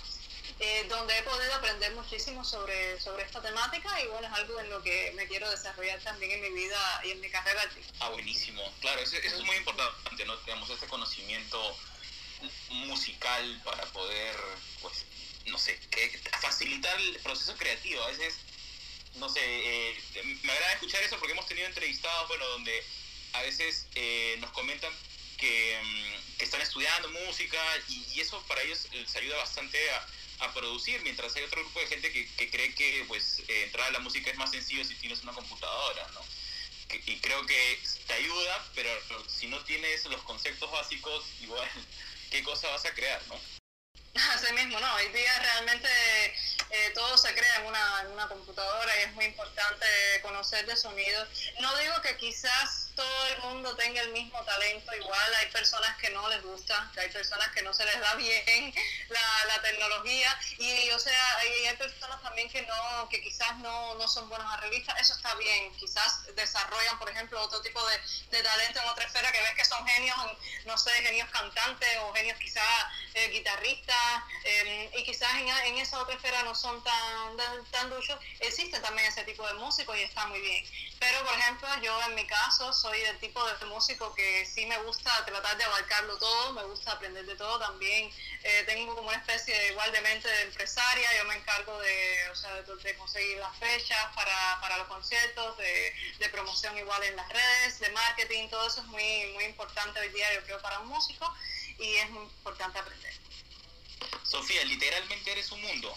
eh, 0.64 0.86
donde 0.88 1.18
he 1.18 1.24
podido 1.24 1.56
aprender 1.56 1.92
muchísimo 1.96 2.46
sobre, 2.46 3.00
sobre 3.02 3.24
esta 3.24 3.42
temática 3.42 4.00
y 4.00 4.06
bueno, 4.10 4.28
es 4.28 4.34
algo 4.34 4.60
en 4.60 4.70
lo 4.70 4.84
que 4.84 5.12
me 5.16 5.28
quiero 5.28 5.50
desarrollar 5.50 6.00
también 6.02 6.32
en 6.32 6.42
mi 6.42 6.50
vida 6.50 7.02
y 7.04 7.10
en 7.10 7.20
mi 7.20 7.32
carrera 7.32 7.64
artística. 7.64 7.98
Ah, 8.00 8.10
buenísimo. 8.10 8.62
Claro, 8.80 9.02
eso, 9.02 9.18
es 9.18 9.42
muy 9.42 9.56
importante, 9.56 10.24
¿no? 10.24 10.38
Tenemos 10.40 10.70
este 10.70 10.86
conocimiento 10.86 11.78
musical 12.70 13.62
para 13.66 13.84
poder, 13.88 14.36
pues, 14.84 15.04
no 15.48 15.58
sé, 15.58 15.80
facilitar 16.40 16.96
el 17.02 17.20
proceso 17.22 17.56
creativo. 17.58 18.04
A 18.04 18.08
veces, 18.10 18.36
no 19.16 19.30
sé, 19.30 19.42
eh, 19.44 20.00
me 20.44 20.52
agrada 20.52 20.74
escuchar 20.74 21.02
eso 21.02 21.18
porque 21.18 21.34
hemos 21.34 21.48
tenido 21.48 21.66
entrevistados, 21.66 22.28
bueno, 22.28 22.46
donde 22.50 22.86
a 23.34 23.42
veces 23.42 23.88
eh, 23.96 24.38
nos 24.40 24.52
comentan 24.52 24.94
que, 25.40 25.80
mm, 25.84 26.44
están 26.44 26.62
estudiando 26.62 27.10
música 27.10 27.58
y, 27.88 28.06
y, 28.14 28.22
eso 28.22 28.44
para 28.48 28.62
ellos 28.62 28.88
les 28.92 29.16
ayuda 29.16 29.38
bastante 29.38 29.78
a 29.92 30.08
a 30.42 30.54
producir, 30.54 31.02
mientras 31.04 31.36
hay 31.36 31.44
otro 31.44 31.62
grupo 31.62 31.80
de 31.80 31.88
gente 31.88 32.12
que, 32.12 32.50
cree 32.50 32.74
que 32.76 33.06
pues 33.08 33.44
eh, 33.48 33.64
entrar 33.64 33.88
a 33.88 33.92
la 33.92 34.00
música 34.00 34.30
es 34.30 34.38
más 34.38 34.52
sencillo 34.52 34.84
si 34.84 34.96
tienes 34.96 35.22
una 35.22 35.34
computadora, 35.34 36.08
¿no? 36.14 36.22
y 37.06 37.20
creo 37.22 37.46
que 37.46 37.80
te 38.06 38.14
ayuda, 38.14 38.66
pero 38.76 38.90
si 39.30 39.48
no 39.48 39.64
tienes 39.64 40.04
los 40.06 40.22
conceptos 40.24 40.70
básicos, 40.72 41.24
igual, 41.40 41.68
¿qué 42.30 42.44
cosa 42.44 42.68
vas 42.70 42.86
a 42.86 42.94
crear, 42.94 43.22
no? 43.28 43.40
Así 44.34 44.52
mismo, 44.54 44.80
no, 44.80 44.96
hoy 44.96 45.08
día 45.10 45.40
realmente 45.40 45.88
eh, 46.70 46.92
todo 46.94 47.18
se 47.18 47.34
crea 47.34 47.62
en 47.62 47.66
una, 47.68 48.02
en 48.02 48.08
una 48.08 48.28
computadora 48.28 49.00
y 49.00 49.04
es 49.04 49.14
muy 49.14 49.26
importante 49.26 49.86
conocer 50.22 50.66
de 50.66 50.76
sonido. 50.76 51.26
No 51.62 51.78
digo 51.78 52.02
que 52.02 52.18
quizás 52.18 52.91
todo 52.96 53.28
el 53.28 53.38
mundo 53.40 53.76
tenga 53.76 54.02
el 54.02 54.10
mismo 54.12 54.42
talento 54.44 54.96
igual, 54.96 55.34
hay 55.36 55.48
personas 55.52 55.96
que 55.98 56.10
no 56.10 56.28
les 56.30 56.42
gusta, 56.44 56.92
hay 56.98 57.10
personas 57.10 57.48
que 57.50 57.62
no 57.62 57.74
se 57.74 57.86
les 57.86 58.00
da 58.00 58.16
bien 58.16 58.74
la, 59.10 59.46
la 59.48 59.62
tecnología 59.62 60.38
y 60.58 60.90
o 60.92 61.00
sea, 61.00 61.38
hay, 61.38 61.76
personas 61.78 62.22
también 62.22 62.50
que 62.50 62.62
no, 62.64 63.10
que 63.10 63.22
quizás 63.22 63.58
no, 63.58 63.96
no 63.96 64.08
son 64.08 64.30
buenos 64.30 64.52
arreglistas, 64.54 65.00
eso 65.00 65.16
está 65.16 65.34
bien, 65.36 65.74
quizás 65.78 66.26
desarrollan 66.36 67.00
por 67.00 67.10
ejemplo 67.10 67.42
otro 67.42 67.62
tipo 67.62 67.84
de, 67.88 67.98
de 68.30 68.44
talento 68.44 68.80
en 68.82 68.90
otra 68.90 69.06
esfera 69.06 69.32
que 69.32 69.42
ves 69.42 69.54
que 69.56 69.66
son 69.66 69.88
genios, 69.88 70.18
no 70.66 70.78
sé, 70.78 70.92
genios 71.04 71.30
cantantes 71.30 71.90
o 72.02 72.14
genios 72.14 72.38
quizás 72.40 72.86
eh, 73.14 73.30
guitarristas 73.30 74.24
em, 74.44 74.90
y 74.94 75.04
quizás 75.04 75.34
en, 75.36 75.48
en, 75.48 75.78
esa 75.80 76.00
otra 76.00 76.16
esfera 76.16 76.44
no 76.44 76.54
son 76.56 76.84
tan, 76.84 77.38
tan, 77.38 77.66
tan 77.66 77.90
duchos, 77.90 78.20
existe 78.40 78.80
también 78.80 79.08
ese 79.08 79.24
tipo 79.24 79.46
de 79.48 79.54
músicos 79.56 79.98
y 79.98 80.02
está 80.02 80.28
muy 80.28 80.40
bien. 80.40 80.91
Pero 81.02 81.26
por 81.26 81.34
ejemplo 81.34 81.68
yo 81.82 82.00
en 82.04 82.14
mi 82.14 82.28
caso 82.28 82.72
soy 82.72 83.00
del 83.02 83.18
tipo 83.18 83.44
de 83.44 83.66
músico 83.66 84.14
que 84.14 84.46
sí 84.46 84.68
me 84.68 84.78
gusta 84.84 85.26
tratar 85.26 85.58
de 85.58 85.64
abarcarlo 85.64 86.16
todo, 86.20 86.54
me 86.54 86.64
gusta 86.66 86.92
aprender 86.92 87.26
de 87.26 87.36
todo 87.36 87.58
también. 87.58 88.12
Eh, 88.44 88.64
tengo 88.68 88.96
como 88.96 89.08
una 89.08 89.18
especie 89.18 89.58
de, 89.58 89.70
igual 89.72 89.92
de 89.92 90.00
mente 90.02 90.28
de 90.28 90.42
empresaria, 90.44 91.18
yo 91.18 91.26
me 91.26 91.38
encargo 91.38 91.76
de, 91.80 92.30
o 92.32 92.36
sea, 92.36 92.54
de, 92.54 92.96
conseguir 92.98 93.38
las 93.38 93.58
fechas 93.58 94.14
para, 94.14 94.62
para 94.62 94.78
los 94.78 94.88
conciertos, 94.90 95.58
de, 95.58 95.96
de, 96.20 96.30
promoción 96.30 96.78
igual 96.78 97.02
en 97.02 97.16
las 97.16 97.30
redes, 97.30 97.80
de 97.80 97.90
marketing, 97.90 98.48
todo 98.50 98.68
eso 98.68 98.82
es 98.82 98.88
muy, 98.88 99.26
muy 99.34 99.46
importante 99.46 100.00
hoy 100.00 100.10
día 100.10 100.32
yo 100.36 100.44
creo 100.44 100.62
para 100.62 100.82
un 100.82 100.88
músico 100.90 101.34
y 101.80 101.96
es 101.96 102.12
muy 102.12 102.26
importante 102.26 102.78
aprender. 102.78 103.14
Sofía, 104.24 104.64
literalmente 104.66 105.32
eres 105.32 105.52
un 105.52 105.64
mundo. 105.64 105.96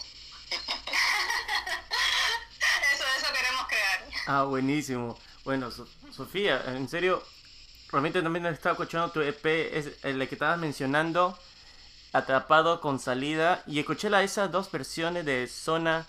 eso, 2.93 3.03
eso 3.17 3.33
queremos 3.33 3.67
crear. 3.67 4.03
Ah, 4.27 4.43
buenísimo. 4.43 5.17
Bueno, 5.43 5.69
Sofía, 6.11 6.63
en 6.67 6.87
serio, 6.89 7.23
realmente 7.91 8.21
también 8.21 8.45
estaba 8.47 8.73
escuchando 8.73 9.11
tu 9.11 9.21
EP, 9.21 9.45
es 9.45 9.91
el 10.03 10.27
que 10.27 10.35
estabas 10.35 10.57
mencionando, 10.57 11.37
Atrapado 12.13 12.81
con 12.81 12.99
Salida, 12.99 13.63
y 13.67 13.79
escuché 13.79 14.09
la, 14.09 14.23
esas 14.23 14.51
dos 14.51 14.71
versiones 14.71 15.25
de 15.25 15.47
Zona 15.47 16.07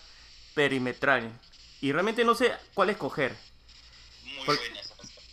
Perimetral. 0.55 1.39
Y 1.81 1.93
realmente 1.93 2.25
no 2.25 2.35
sé 2.35 2.55
cuál 2.75 2.91
escoger. 2.91 3.37
Muy 4.25 4.47
Por, 4.47 4.59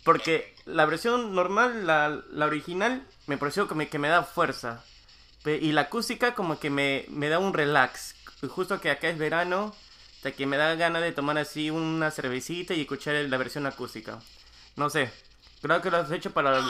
porque 0.04 0.54
la 0.66 0.84
versión 0.84 1.34
normal, 1.34 1.86
la, 1.86 2.22
la, 2.30 2.46
original, 2.46 3.06
me 3.26 3.38
pareció 3.38 3.66
que 3.66 3.74
me, 3.74 3.88
que 3.88 3.98
me 3.98 4.08
da 4.08 4.22
fuerza. 4.22 4.84
Y 5.46 5.72
la 5.72 5.82
acústica 5.82 6.34
como 6.34 6.58
que 6.58 6.70
me, 6.70 7.04
me 7.08 7.28
da 7.28 7.38
un 7.38 7.52
relax. 7.52 8.14
Justo 8.42 8.80
que 8.80 8.90
acá 8.90 9.08
es 9.08 9.18
verano, 9.18 9.74
que 10.32 10.46
me 10.46 10.56
da 10.56 10.74
ganas 10.74 11.02
de 11.02 11.12
tomar 11.12 11.36
así 11.38 11.70
una 11.70 12.10
cervecita 12.10 12.74
y 12.74 12.82
escuchar 12.82 13.14
la 13.14 13.36
versión 13.36 13.66
acústica. 13.66 14.18
No 14.76 14.88
sé, 14.88 15.10
creo 15.60 15.82
que 15.82 15.90
lo 15.90 15.98
has 15.98 16.10
hecho 16.10 16.32
para, 16.32 16.60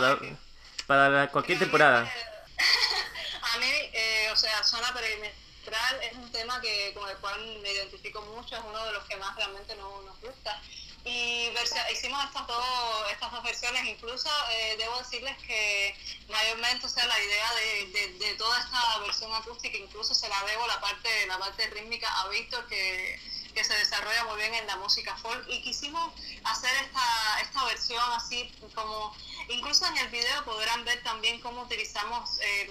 para 0.87 1.29
cualquier 1.29 1.59
temporada. 1.59 2.01
A 3.55 3.59
mí, 3.59 3.71
eh, 3.93 4.29
o 4.33 4.37
sea, 4.37 4.63
Zona 4.65 4.93
Perimetral 4.93 6.03
es 6.03 6.17
un 6.17 6.24
tema 6.35 6.61
que 6.61 6.93
con 6.95 7.09
el 7.09 7.17
cual 7.19 7.41
me 7.63 7.73
identifico 7.73 8.21
mucho, 8.23 8.57
es 8.57 8.63
uno 8.67 8.85
de 8.85 8.93
los 8.93 9.05
que 9.05 9.17
más 9.17 9.35
realmente 9.37 9.75
no, 9.77 10.03
nos 10.03 10.21
gusta. 10.21 10.61
Y 11.05 11.49
hicimos 11.93 12.25
estas 12.25 12.47
dos, 12.47 12.65
estas 13.13 13.31
dos 13.31 13.43
versiones, 13.43 13.85
incluso 13.87 14.29
eh, 14.51 14.75
debo 14.79 14.99
decirles 14.99 15.37
que 15.47 15.95
mayormente, 16.29 16.87
o 16.87 16.89
sea, 16.89 17.07
la 17.07 17.21
idea 17.21 17.55
de, 17.55 17.87
de, 17.93 18.13
de, 18.19 18.35
toda 18.35 18.59
esta 18.59 18.99
versión 19.01 19.33
acústica, 19.35 19.77
incluso 19.77 20.15
se 20.15 20.29
la 20.29 20.43
debo 20.45 20.67
la 20.67 20.81
parte, 20.81 21.27
la 21.27 21.39
parte 21.39 21.67
rítmica 21.69 22.09
a 22.21 22.29
Víctor, 22.29 22.67
que 22.69 23.21
que 23.55 23.65
se 23.65 23.75
desarrolla 23.75 24.25
muy 24.25 24.37
bien 24.37 24.53
en 24.55 24.67
la 24.67 24.77
música 24.77 25.17
folk 25.17 25.47
y 25.49 25.63
quisimos 25.63 26.13
hacer 26.43 26.71
esta, 26.85 27.41
esta 27.41 27.65
versión 27.65 28.03
así 28.13 28.53
como, 28.75 29.15
incluso 29.49 29.87
en 29.87 29.99
el 29.99 30.09
video 30.09 30.45
podrán 30.45 30.85
ver 30.85 31.03
también 31.03 31.41
cómo 31.41 31.63
utilizamos 31.63 32.39
em, 32.41 32.71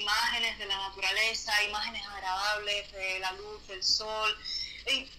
imágenes 0.00 0.58
de 0.58 0.66
la 0.66 0.76
naturaleza, 0.76 1.62
imágenes 1.64 2.06
agradables 2.06 2.92
de 2.92 3.18
la 3.20 3.32
luz, 3.32 3.66
del 3.68 3.82
sol. 3.82 4.36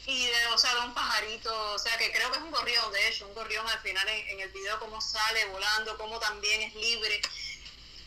Y, 0.07 0.25
de, 0.25 0.47
o 0.47 0.57
sea, 0.57 0.73
de 0.73 0.81
un 0.81 0.93
pajarito, 0.93 1.73
o 1.73 1.79
sea, 1.79 1.95
que 1.97 2.11
creo 2.11 2.31
que 2.31 2.39
es 2.39 2.43
un 2.43 2.51
gorrión, 2.51 2.91
de 2.91 3.07
hecho, 3.07 3.27
un 3.27 3.35
gorrión 3.35 3.65
al 3.69 3.79
final 3.79 4.05
en, 4.09 4.27
en 4.29 4.39
el 4.41 4.49
video, 4.49 4.79
cómo 4.79 4.99
sale 4.99 5.45
volando, 5.45 5.97
cómo 5.97 6.19
también 6.19 6.63
es 6.63 6.75
libre. 6.75 7.21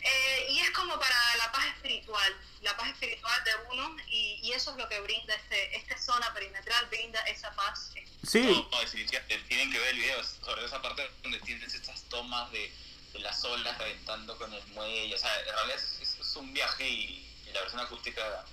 Eh, 0.05 0.47
y 0.51 0.61
es 0.61 0.71
como 0.71 0.99
para 0.99 1.17
la 1.39 1.51
paz 1.51 1.65
espiritual, 1.77 2.37
la 2.61 2.77
paz 2.77 2.91
espiritual 2.91 3.43
de 3.45 3.51
uno, 3.73 3.97
y, 4.09 4.39
y 4.43 4.53
eso 4.53 4.73
es 4.73 4.77
lo 4.77 4.87
que 4.87 5.01
brinda 5.01 5.35
este, 5.35 5.77
esta 5.77 5.97
zona 5.97 6.33
perimetral, 6.35 6.87
brinda 6.91 7.21
esa 7.21 7.51
paz. 7.53 7.91
Sí. 8.23 8.67
No, 8.71 8.81
definitivamente, 8.81 9.39
tienen 9.49 9.73
que 9.73 9.79
ver 9.79 9.89
el 9.95 10.01
video 10.01 10.23
sobre 10.23 10.67
esa 10.67 10.83
parte 10.83 11.11
donde 11.23 11.41
tienes 11.41 11.73
estas 11.73 12.03
tomas 12.03 12.51
de, 12.53 12.71
de 13.15 13.19
las 13.21 13.43
olas 13.45 13.79
reventando 13.79 14.37
con 14.37 14.53
el 14.53 14.67
muelle, 14.69 15.15
o 15.15 15.19
sea, 15.19 15.41
en 15.41 15.47
realidad 15.47 15.77
es, 15.77 16.19
es 16.21 16.37
un 16.37 16.53
viaje 16.53 16.87
y, 16.87 17.27
y, 17.47 17.53
la 17.53 17.61
versión 17.61 17.81
acústica 17.81 18.45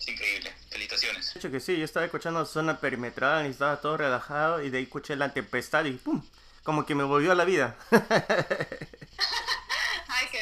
es 0.00 0.08
increíble, 0.08 0.52
felicitaciones. 0.70 1.34
De 1.34 1.38
hecho 1.38 1.50
que 1.52 1.60
sí, 1.60 1.76
yo 1.76 1.84
estaba 1.84 2.06
escuchando 2.06 2.44
zona 2.46 2.80
perimetral 2.80 3.46
y 3.46 3.50
estaba 3.50 3.80
todo 3.80 3.96
relajado 3.96 4.60
y 4.60 4.70
de 4.70 4.78
ahí 4.78 4.84
escuché 4.84 5.14
la 5.14 5.32
tempestad 5.32 5.84
y 5.84 5.92
¡pum! 5.92 6.20
Como 6.64 6.84
que 6.84 6.96
me 6.96 7.04
volvió 7.04 7.30
a 7.30 7.36
la 7.36 7.44
vida. 7.44 7.76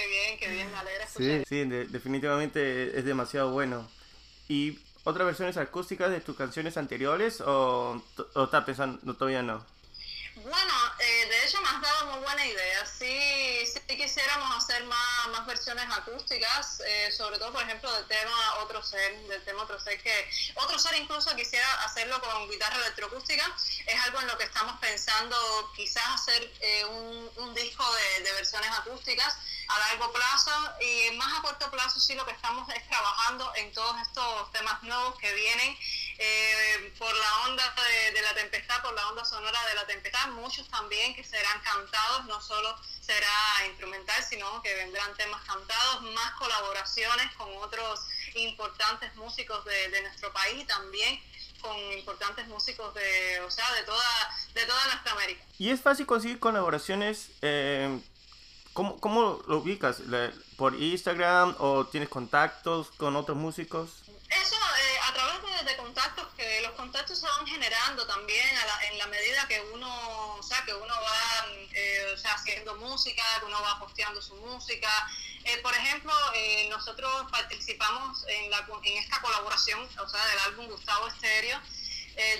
Bien, 0.09 0.38
qué 0.38 0.49
bien, 0.49 0.71
me 0.71 0.79
alegra 0.79 1.07
Sí, 1.07 1.45
sí, 1.49 1.65
definitivamente 1.65 2.99
es 2.99 3.05
demasiado 3.05 3.50
bueno. 3.50 3.88
¿Y 4.49 4.79
otras 5.05 5.27
versiones 5.27 5.57
acústicas 5.57 6.11
de 6.11 6.21
tus 6.21 6.37
canciones 6.37 6.77
anteriores 6.77 7.41
o, 7.41 8.03
o 8.35 8.45
estás 8.45 8.65
pensando 8.65 9.15
todavía 9.15 9.43
no? 9.43 9.65
Bueno, 10.37 10.75
eh, 11.00 11.29
de 11.29 11.45
hecho 11.45 11.61
me 11.61 11.69
has 11.69 11.83
dado 11.83 12.12
muy 12.12 12.25
buena 12.25 12.47
idea. 12.47 12.87
Sí, 12.87 13.67
sí 13.67 13.97
quisiéramos 13.97 14.57
hacer 14.57 14.85
más, 14.85 15.18
más 15.29 15.47
versiones 15.47 15.85
acústicas, 15.91 16.81
eh, 16.87 17.13
sobre 17.13 17.39
todo, 17.39 17.53
por 17.53 17.63
ejemplo, 17.63 17.93
del 17.93 18.07
tema 18.07 18.55
Otro 18.61 18.83
Ser, 18.83 19.17
del 19.29 19.43
tema 19.45 19.63
Otro 19.63 19.79
Ser, 19.81 20.01
que 20.03 20.31
Otro 20.55 20.79
Ser 20.79 20.97
incluso 20.97 21.35
quisiera 21.37 21.67
hacerlo 21.85 22.21
con 22.21 22.51
guitarra 22.51 22.77
electroacústica. 22.77 23.45
Es 23.87 24.01
algo 24.03 24.21
en 24.21 24.27
lo 24.27 24.39
que 24.39 24.45
estamos 24.45 24.79
pensando, 24.81 25.37
quizás 25.75 26.07
hacer 26.09 26.53
eh, 26.61 26.85
un, 26.87 27.31
un, 27.37 27.55
disco 27.55 27.85
de, 27.95 28.25
de 28.25 28.33
versiones 28.33 28.71
acústicas 28.71 29.37
a 29.69 29.79
largo 29.79 30.13
plazo 30.13 30.51
y 30.81 31.11
más 31.17 31.39
a 31.39 31.43
corto 31.43 31.71
plazo 31.71 32.01
sí 32.01 32.15
lo 32.15 32.25
que 32.25 32.33
estamos 32.33 32.69
es 32.71 32.87
trabajando 32.89 33.53
en 33.57 33.73
todos 33.73 34.01
estos 34.01 34.51
temas 34.53 34.83
nuevos 34.83 35.19
que 35.19 35.33
vienen 35.35 35.77
eh, 36.19 36.95
por 36.99 37.15
la 37.15 37.41
onda 37.47 37.75
de, 37.77 38.13
de, 38.13 38.23
la 38.23 38.35
tempestad, 38.35 38.81
por 38.83 38.95
la 38.95 39.07
onda 39.09 39.25
sonora 39.25 39.59
de 39.67 39.75
la 39.75 39.87
tempestad, 39.87 40.29
muchos 40.29 40.69
también 40.69 41.15
que 41.15 41.23
serán 41.23 41.61
cantados, 41.61 42.25
no 42.25 42.41
solo 42.41 42.77
será 43.09 43.67
instrumental, 43.67 44.23
sino 44.23 44.61
que 44.61 44.75
vendrán 44.75 45.15
temas 45.17 45.43
cantados, 45.45 46.03
más 46.12 46.33
colaboraciones 46.33 47.35
con 47.37 47.49
otros 47.57 48.00
importantes 48.35 49.15
músicos 49.17 49.65
de, 49.65 49.88
de 49.88 50.03
nuestro 50.03 50.31
país 50.35 50.61
y 50.61 50.65
también 50.67 51.19
con 51.62 51.75
importantes 51.93 52.47
músicos 52.49 52.93
de, 52.93 53.41
o 53.41 53.50
sea, 53.50 53.73
de 53.73 53.83
toda, 53.85 54.37
de 54.53 54.67
toda 54.67 54.85
nuestra 54.85 55.12
América. 55.12 55.43
Y 55.59 55.71
es 55.71 55.81
fácil 55.81 56.05
conseguir 56.05 56.38
colaboraciones 56.38 57.31
eh, 57.41 57.99
¿cómo, 58.75 59.00
¿cómo 59.00 59.43
lo 59.49 59.57
ubicas? 59.59 60.03
¿Por 60.57 60.75
Instagram 60.75 61.57
o 61.59 61.87
tienes 61.87 62.11
contactos 62.11 62.91
con 62.99 63.17
otros 63.17 63.38
músicos? 63.38 64.03
Eso 64.29 64.57
eh, 64.57 64.99
a 65.09 65.15
través 65.15 65.65
de, 65.65 65.77
contactos, 65.77 66.27
que 66.37 66.61
los 66.61 66.73
contactos 66.73 67.19
se 67.19 67.27
van 67.27 67.47
generando 67.47 68.07
también 68.07 68.47
en 68.93 68.99
la 68.99 69.07
medida 69.07 69.49
que 69.49 69.61
uno, 69.75 70.35
o 70.35 70.43
sea, 70.43 70.62
que 70.65 70.75
uno 70.75 70.95
va 70.95 71.28
eh, 72.25 72.29
haciendo 72.29 72.77
música, 72.77 73.23
que 73.39 73.47
uno 73.47 73.61
va 73.63 73.79
posteando 73.79 74.21
su 74.21 74.35
música. 74.37 74.89
Eh, 75.45 75.59
por 75.59 75.75
ejemplo, 75.75 76.13
nosotros 76.69 77.31
participamos 77.31 78.25
en, 78.29 78.51
la, 78.51 78.67
en 78.83 78.99
esta 78.99 79.21
colaboración, 79.21 79.81
o 79.99 80.09
sea, 80.09 80.25
del 80.27 80.39
álbum 80.41 80.67
Gustavo 80.67 81.09
Estéreo, 81.09 81.61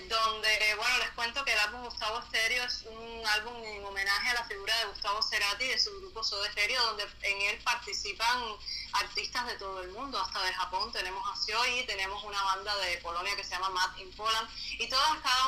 donde, 0.09 0.75
bueno, 0.75 0.99
les 0.99 1.11
cuento 1.11 1.45
que 1.45 1.53
el 1.53 1.59
álbum 1.61 1.85
Gustavo 1.85 2.19
Estéreo 2.19 2.65
es 2.65 2.83
un 2.83 3.27
álbum 3.27 3.63
en 3.63 3.85
homenaje 3.85 4.31
a 4.31 4.35
la 4.35 4.45
figura 4.45 4.77
de 4.79 4.87
Gustavo 4.87 5.23
Cerati 5.23 5.65
y 5.65 5.69
de 5.69 5.79
su 5.79 5.97
grupo 6.01 6.25
Soda 6.25 6.51
Stereo, 6.51 6.83
donde 6.85 7.07
en 7.23 7.41
él 7.43 7.63
participan 7.63 8.57
artistas 8.93 9.47
de 9.47 9.55
todo 9.55 9.81
el 9.83 9.91
mundo, 9.91 10.21
hasta 10.21 10.43
de 10.43 10.53
Japón 10.53 10.91
tenemos 10.93 11.23
a 11.31 11.37
Sioi, 11.37 11.87
tenemos 11.87 12.25
una 12.25 12.43
banda 12.43 12.75
de 12.79 12.99
Polonia 12.99 13.37
que 13.37 13.45
se 13.45 13.51
llama 13.51 13.71
Matt 13.71 13.99
in 13.99 14.11
Poland, 14.17 14.49
y 14.79 14.89
todas, 14.89 15.19
cada 15.23 15.48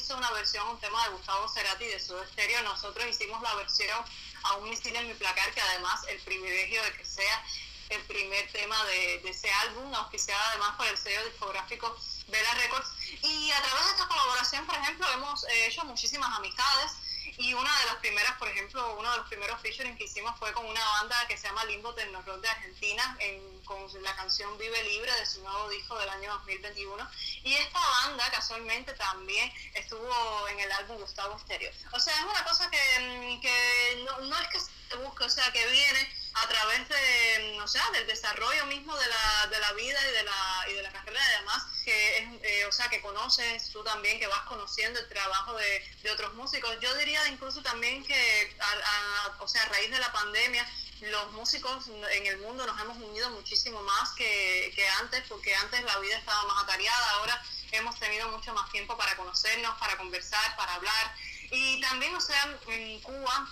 hizo 0.00 0.16
una 0.16 0.30
versión, 0.32 0.66
un 0.68 0.80
tema 0.80 1.04
de 1.04 1.10
Gustavo 1.10 1.46
Cerati 1.48 1.84
de 1.84 2.00
Soda 2.00 2.26
Stereo, 2.26 2.62
nosotros 2.62 3.06
hicimos 3.06 3.40
la 3.42 3.54
versión 3.54 4.02
a 4.42 4.54
un 4.54 4.68
misil 4.70 4.96
en 4.96 5.08
mi 5.08 5.14
placar, 5.14 5.52
que 5.52 5.60
además 5.60 6.00
el 6.08 6.18
privilegio 6.20 6.82
de 6.82 6.92
que 6.94 7.04
sea 7.04 7.44
el 7.90 8.00
primer 8.04 8.50
tema 8.52 8.82
de, 8.86 9.20
de 9.22 9.30
ese 9.30 9.52
álbum, 9.52 9.92
auspiciado 9.94 10.40
además 10.50 10.76
por 10.76 10.86
el 10.86 10.96
sello 10.96 11.24
discográfico 11.26 11.96
Vela 12.28 12.54
Records. 12.54 12.88
Y 13.22 13.50
a 13.50 13.62
través 13.62 13.84
de 13.84 13.90
esta 13.90 14.08
colaboración, 14.08 14.64
por 14.66 14.76
ejemplo, 14.76 15.06
hemos 15.12 15.44
hecho 15.48 15.84
muchísimas 15.84 16.32
amistades. 16.38 16.92
Y 17.38 17.54
una 17.54 17.78
de 17.80 17.86
las 17.86 17.96
primeras, 17.96 18.36
por 18.36 18.48
ejemplo, 18.48 18.96
uno 18.98 19.10
de 19.10 19.16
los 19.18 19.28
primeros 19.28 19.60
featuring 19.60 19.96
que 19.96 20.04
hicimos 20.04 20.38
fue 20.38 20.52
con 20.52 20.66
una 20.66 20.84
banda 20.98 21.16
que 21.26 21.36
se 21.36 21.46
llama 21.46 21.64
Limbo 21.64 21.92
Rock 21.92 22.40
de 22.40 22.48
Argentina, 22.48 23.18
con 23.64 24.02
la 24.02 24.14
canción 24.16 24.56
Vive 24.58 24.82
Libre 24.84 25.12
de 25.12 25.26
su 25.26 25.42
nuevo 25.42 25.68
disco 25.70 25.98
del 25.98 26.08
año 26.08 26.32
2021. 26.34 27.10
Y 27.44 27.54
esta 27.54 27.80
banda 27.80 28.30
casualmente 28.30 28.92
también 28.94 29.52
estuvo 29.74 30.48
en 30.48 30.60
el 30.60 30.72
álbum 30.72 30.98
Gustavo 30.98 31.38
Stereo. 31.38 31.72
O 31.92 32.00
sea, 32.00 32.14
es 32.14 32.24
una 32.24 32.44
cosa 32.44 32.70
que, 32.70 33.38
que 33.40 34.04
no, 34.04 34.18
no 34.20 34.38
es 34.38 34.48
que 34.48 34.60
se 34.60 34.96
busque, 34.96 35.24
o 35.24 35.30
sea, 35.30 35.50
que 35.52 35.66
viene 35.68 36.19
a 36.34 36.48
través 36.48 36.88
de, 36.88 37.60
o 37.60 37.68
sea, 37.68 37.88
del 37.90 38.06
desarrollo 38.06 38.66
mismo 38.66 38.96
de 38.96 39.06
la, 39.06 39.46
de 39.50 39.58
la 39.58 39.72
vida 39.72 39.98
y 40.08 40.12
de 40.12 40.22
la, 40.22 40.64
y 40.68 40.72
de 40.74 40.82
la 40.82 40.92
carrera 40.92 41.20
además 41.36 41.64
que 41.84 42.18
es, 42.18 42.28
eh, 42.42 42.64
o 42.66 42.72
sea, 42.72 42.88
que 42.88 43.00
conoces 43.00 43.70
tú 43.70 43.82
también, 43.82 44.18
que 44.18 44.26
vas 44.26 44.42
conociendo 44.42 45.00
el 45.00 45.08
trabajo 45.08 45.54
de, 45.56 45.84
de 46.02 46.10
otros 46.10 46.34
músicos. 46.34 46.70
Yo 46.80 46.94
diría 46.96 47.26
incluso 47.28 47.62
también 47.62 48.04
que, 48.04 48.56
a, 48.60 49.42
o 49.42 49.48
sea, 49.48 49.62
a 49.62 49.66
raíz 49.66 49.90
de 49.90 49.98
la 49.98 50.12
pandemia, 50.12 50.66
los 51.00 51.32
músicos 51.32 51.88
en 51.88 52.26
el 52.26 52.38
mundo 52.38 52.66
nos 52.66 52.78
hemos 52.80 52.96
unido 52.98 53.30
muchísimo 53.30 53.82
más 53.82 54.10
que, 54.10 54.72
que 54.74 54.86
antes, 55.00 55.24
porque 55.28 55.54
antes 55.54 55.82
la 55.82 55.98
vida 55.98 56.18
estaba 56.18 56.42
más 56.44 56.64
atareada, 56.64 57.10
ahora 57.12 57.42
hemos 57.72 57.98
tenido 57.98 58.28
mucho 58.28 58.52
más 58.52 58.70
tiempo 58.70 58.96
para 58.96 59.16
conocernos, 59.16 59.78
para 59.78 59.96
conversar, 59.96 60.56
para 60.56 60.74
hablar. 60.74 61.14
Y 61.50 61.80
también, 61.80 62.14
o 62.14 62.20
sea, 62.20 62.58
en 62.68 63.00
Cuba 63.00 63.48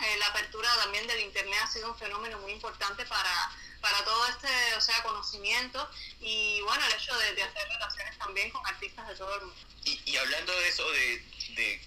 eh, 0.00 0.16
la 0.18 0.26
apertura 0.26 0.68
también 0.76 1.06
del 1.06 1.20
Internet 1.20 1.58
ha 1.62 1.66
sido 1.66 1.90
un 1.92 1.98
fenómeno 1.98 2.38
muy 2.38 2.52
importante 2.52 3.04
para, 3.06 3.50
para 3.80 4.04
todo 4.04 4.26
este 4.28 4.48
o 4.76 4.80
sea, 4.80 5.02
conocimiento 5.02 5.90
y 6.20 6.60
bueno, 6.62 6.84
el 6.86 6.92
hecho 6.92 7.16
de, 7.18 7.42
hacer 7.42 7.68
relaciones 7.68 8.18
también 8.18 8.50
con 8.50 8.64
artistas 8.66 9.08
de 9.08 9.14
todo 9.16 9.34
el 9.34 9.40
mundo. 9.46 9.60
Y, 9.84 10.16
hablando 10.16 10.52
de 10.52 10.68
eso, 10.68 10.88
de, 10.90 11.22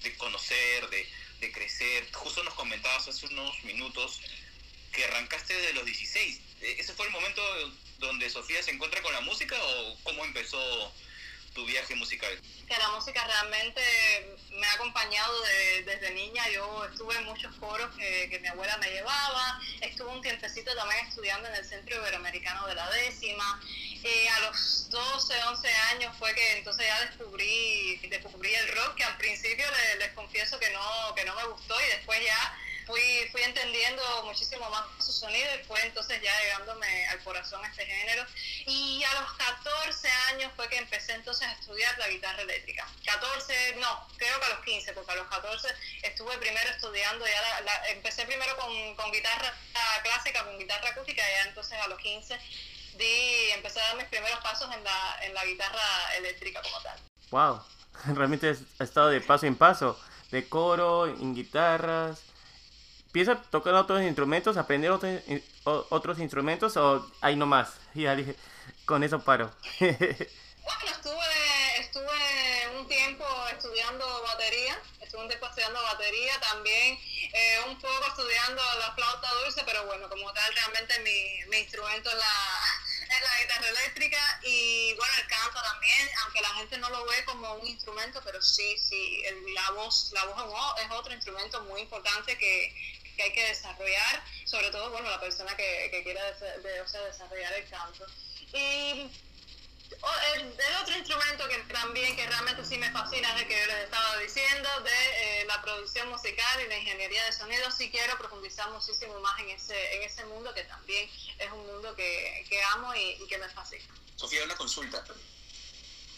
de, 0.02 0.18
conocer, 0.18 0.90
de, 0.90 1.08
de, 1.40 1.52
crecer, 1.52 2.12
justo 2.14 2.44
nos 2.44 2.54
comentabas 2.56 3.08
hace 3.08 3.28
unos 3.28 3.64
minutos 3.64 4.20
que 4.92 5.06
arrancaste 5.06 5.54
desde 5.54 5.74
los 5.74 5.86
16. 5.86 6.40
¿Ese 6.62 6.94
fue 6.94 7.06
el 7.06 7.12
momento 7.12 7.42
donde 8.00 8.30
Sofía 8.30 8.62
se 8.64 8.72
encuentra 8.72 9.02
con 9.02 9.14
la 9.14 9.22
música 9.22 9.56
o 9.64 9.98
cómo 10.04 10.26
empezó 10.26 10.92
tu 11.54 11.66
viaje 11.66 11.96
musical? 11.96 12.30
Que 12.68 12.78
la 12.78 12.90
música 12.90 13.24
realmente 13.26 13.82
me 14.52 14.66
ha 14.68 14.74
acompañado 14.74 15.34
desde 15.86 16.12
niña. 16.12 16.48
Yo 16.50 16.86
estuve 16.86 17.16
en 17.16 17.26
muchos 17.26 17.54
coros 17.56 17.94
que, 17.96 18.40
mi 18.42 18.48
abuela 18.48 18.78
me 18.78 18.90
llevaba. 18.90 19.60
Estuve 19.82 20.10
un 20.10 20.22
tiempecito 20.22 20.74
también 20.76 21.06
estudiando 21.06 21.48
en 21.50 21.56
el 21.56 21.66
Centro 21.66 21.96
Iberoamericano 21.98 22.68
de 22.68 22.76
la 22.76 22.90
Décima. 22.92 23.62
Eh, 24.04 24.30
a 24.30 24.40
los 24.42 24.90
12, 24.90 25.44
11 25.44 25.68
años 25.94 26.16
fue 26.18 26.34
que 26.34 26.58
entonces 26.58 26.86
ya 26.88 27.06
descubrí, 27.06 27.98
descubrí 28.10 28.54
el 28.54 28.68
rock, 28.70 28.96
que 28.96 29.04
al 29.04 29.18
principio 29.18 29.66
les, 29.70 30.00
les 30.00 30.12
confieso 30.14 30.58
que 30.60 30.70
no, 30.72 31.16
que 31.16 31.26
no 31.26 31.36
me 31.36 31.44
gustó 31.46 31.80
y 31.82 31.88
después 31.90 32.20
ya 32.24 32.58
fui, 32.92 33.30
fui 33.32 33.42
entendiendo 33.42 34.04
muchísimo 34.26 34.70
más 34.70 34.84
su 35.00 35.14
sonido 35.14 35.48
y 35.56 35.64
fue 35.64 35.80
entonces 35.86 36.22
ya 36.22 36.32
llegándome 36.42 37.08
al 37.08 37.24
corazón 37.24 37.64
este 37.64 37.86
género. 37.86 38.26
Y 38.68 39.02
a 39.04 39.22
los 39.22 39.32
14 39.34 40.10
años 40.34 40.52
fue 40.56 40.68
que 40.68 40.78
empecé 40.78 41.14
entonces 41.14 41.48
a 41.48 41.54
estudiar 41.54 41.98
la 41.98 42.10
guitarra 42.10 42.42
eléctrica. 42.42 42.86
14, 43.06 43.78
no, 43.80 44.08
creo 44.18 44.40
que 44.40 44.46
a 44.46 44.50
los 44.50 44.66
15, 44.66 44.94
porque 44.94 45.12
a 45.12 45.16
los 45.16 45.28
14 45.28 45.68
estuve 46.04 46.38
primero 46.38 46.70
estudiando, 46.70 47.26
ya 47.26 47.62
la, 47.62 47.90
empecé 47.90 48.26
primero 48.26 48.56
con, 48.58 48.96
con 48.96 49.12
guitarra 49.12 49.54
clásica, 50.04 50.44
con 50.44 50.60
guitarra 50.60 50.90
acústica, 50.90 51.22
y 51.22 51.34
ya 51.34 51.50
entonces 51.50 51.80
a 51.80 51.88
los 51.88 52.00
15 52.00 52.38
di, 52.98 53.52
empecé 53.56 53.80
a 53.80 53.88
dar 53.88 53.96
mis 53.96 54.08
primeros 54.08 54.40
pasos 54.42 54.70
en 54.76 54.84
la, 54.84 55.20
en 55.24 55.34
la 55.34 55.46
guitarra 55.46 56.16
eléctrica 56.18 56.62
como 56.62 56.82
tal. 56.82 57.00
¡Wow! 57.32 57.64
Realmente 58.18 58.50
has 58.50 58.60
estado 58.80 59.10
de 59.10 59.22
paso 59.22 59.46
en 59.46 59.56
paso, 59.56 59.98
de 60.32 60.48
coro, 60.50 61.08
en 61.08 61.34
guitarras, 61.34 62.31
¿Piensa 63.12 63.42
tocar 63.50 63.74
otros 63.74 64.02
instrumentos, 64.04 64.56
aprender 64.56 64.92
otros, 64.92 65.22
otros 65.66 66.20
instrumentos 66.20 66.78
o 66.78 67.10
ahí 67.22 67.36
nomás? 67.36 67.74
Ya 67.94 68.16
dije, 68.16 68.36
con 68.86 69.04
eso 69.04 69.20
paro. 69.20 69.52
bueno, 69.80 70.92
estuve, 70.92 71.80
estuve 71.80 72.78
un 72.80 72.88
tiempo 72.88 73.26
estudiando 73.52 74.06
batería, 74.24 74.80
estuve 75.02 75.24
un 75.24 75.28
tiempo 75.28 75.48
estudiando 75.48 75.84
batería, 75.84 76.40
también 76.40 76.98
eh, 77.34 77.60
un 77.68 77.78
poco 77.82 78.06
estudiando 78.08 78.62
la 78.80 78.94
flauta 78.94 79.30
dulce, 79.44 79.62
pero 79.66 79.86
bueno, 79.88 80.08
como 80.08 80.32
tal, 80.32 80.54
realmente 80.54 81.00
mi, 81.00 81.50
mi 81.50 81.58
instrumento 81.58 82.10
es 82.10 82.16
la, 82.16 83.16
es 83.16 83.22
la 83.22 83.42
guitarra 83.42 83.70
eléctrica 83.70 84.40
y 84.44 84.94
bueno, 84.94 85.14
el 85.22 85.28
canto 85.28 85.62
también, 85.62 86.10
aunque 86.24 86.42
la 86.42 86.54
gente 86.56 86.78
no 86.78 86.90
lo 86.90 87.06
ve 87.08 87.26
como 87.26 87.56
un 87.56 87.68
instrumento, 87.68 88.22
pero 88.24 88.42
sí, 88.42 88.78
sí, 88.78 89.22
el, 89.26 89.54
la 89.54 89.72
voz, 89.72 90.12
la 90.14 90.24
voz 90.26 90.82
es 90.82 90.92
otro 90.92 91.14
instrumento 91.14 91.62
muy 91.64 91.82
importante 91.82 92.38
que, 92.38 92.74
que 93.16 93.24
hay 93.24 93.34
que 93.34 93.48
desarrollar, 93.48 94.24
sobre 94.46 94.70
todo, 94.72 94.90
bueno, 94.92 95.10
la 95.10 95.20
persona 95.20 95.56
que, 95.56 95.90
que 95.92 96.04
quiera 96.04 96.22
o 96.84 96.88
sea, 96.88 97.02
desarrollar 97.02 97.54
el 97.54 97.70
canto. 97.70 98.06
Y 98.54 99.10
el, 100.36 100.54
otro 100.82 100.98
instrumento 100.98 101.48
que 101.48 101.58
también, 101.74 102.16
que 102.16 102.26
realmente 102.26 102.66
sí 102.66 102.78
me 102.78 102.92
fascina, 102.92 103.36
es 103.36 103.42
el 103.42 103.48
que 103.48 103.60
yo 103.60 103.66
les 103.68 103.84
estaba 103.86 104.18
diciendo, 104.18 104.70
de 104.82 105.42
eh, 105.42 105.46
la 105.46 105.62
producción 105.62 106.10
musical 106.10 106.62
y 106.66 106.68
la 106.68 106.78
ingeniería 106.78 107.26
de 107.26 107.34
sonido, 107.34 107.70
sí 107.72 107.90
quiero 107.92 108.18
profundizar 108.18 108.70
muchísimo 108.72 109.20
más 109.20 109.40
en 109.40 109.50
ese, 109.52 109.96
en 109.96 110.04
ese 110.04 110.26
mundo 110.26 110.54
que 110.54 110.64
también 110.64 111.10
es 111.38 111.52
un 111.52 111.66
mundo 111.68 111.96
que, 111.96 112.46
que 112.50 112.62
amo 112.74 112.94
y, 112.96 113.28
que 113.28 113.38
me 113.38 113.50
fascina. 113.50 113.84
Sofía, 114.16 114.44
una 114.44 114.56
consulta. 114.56 115.04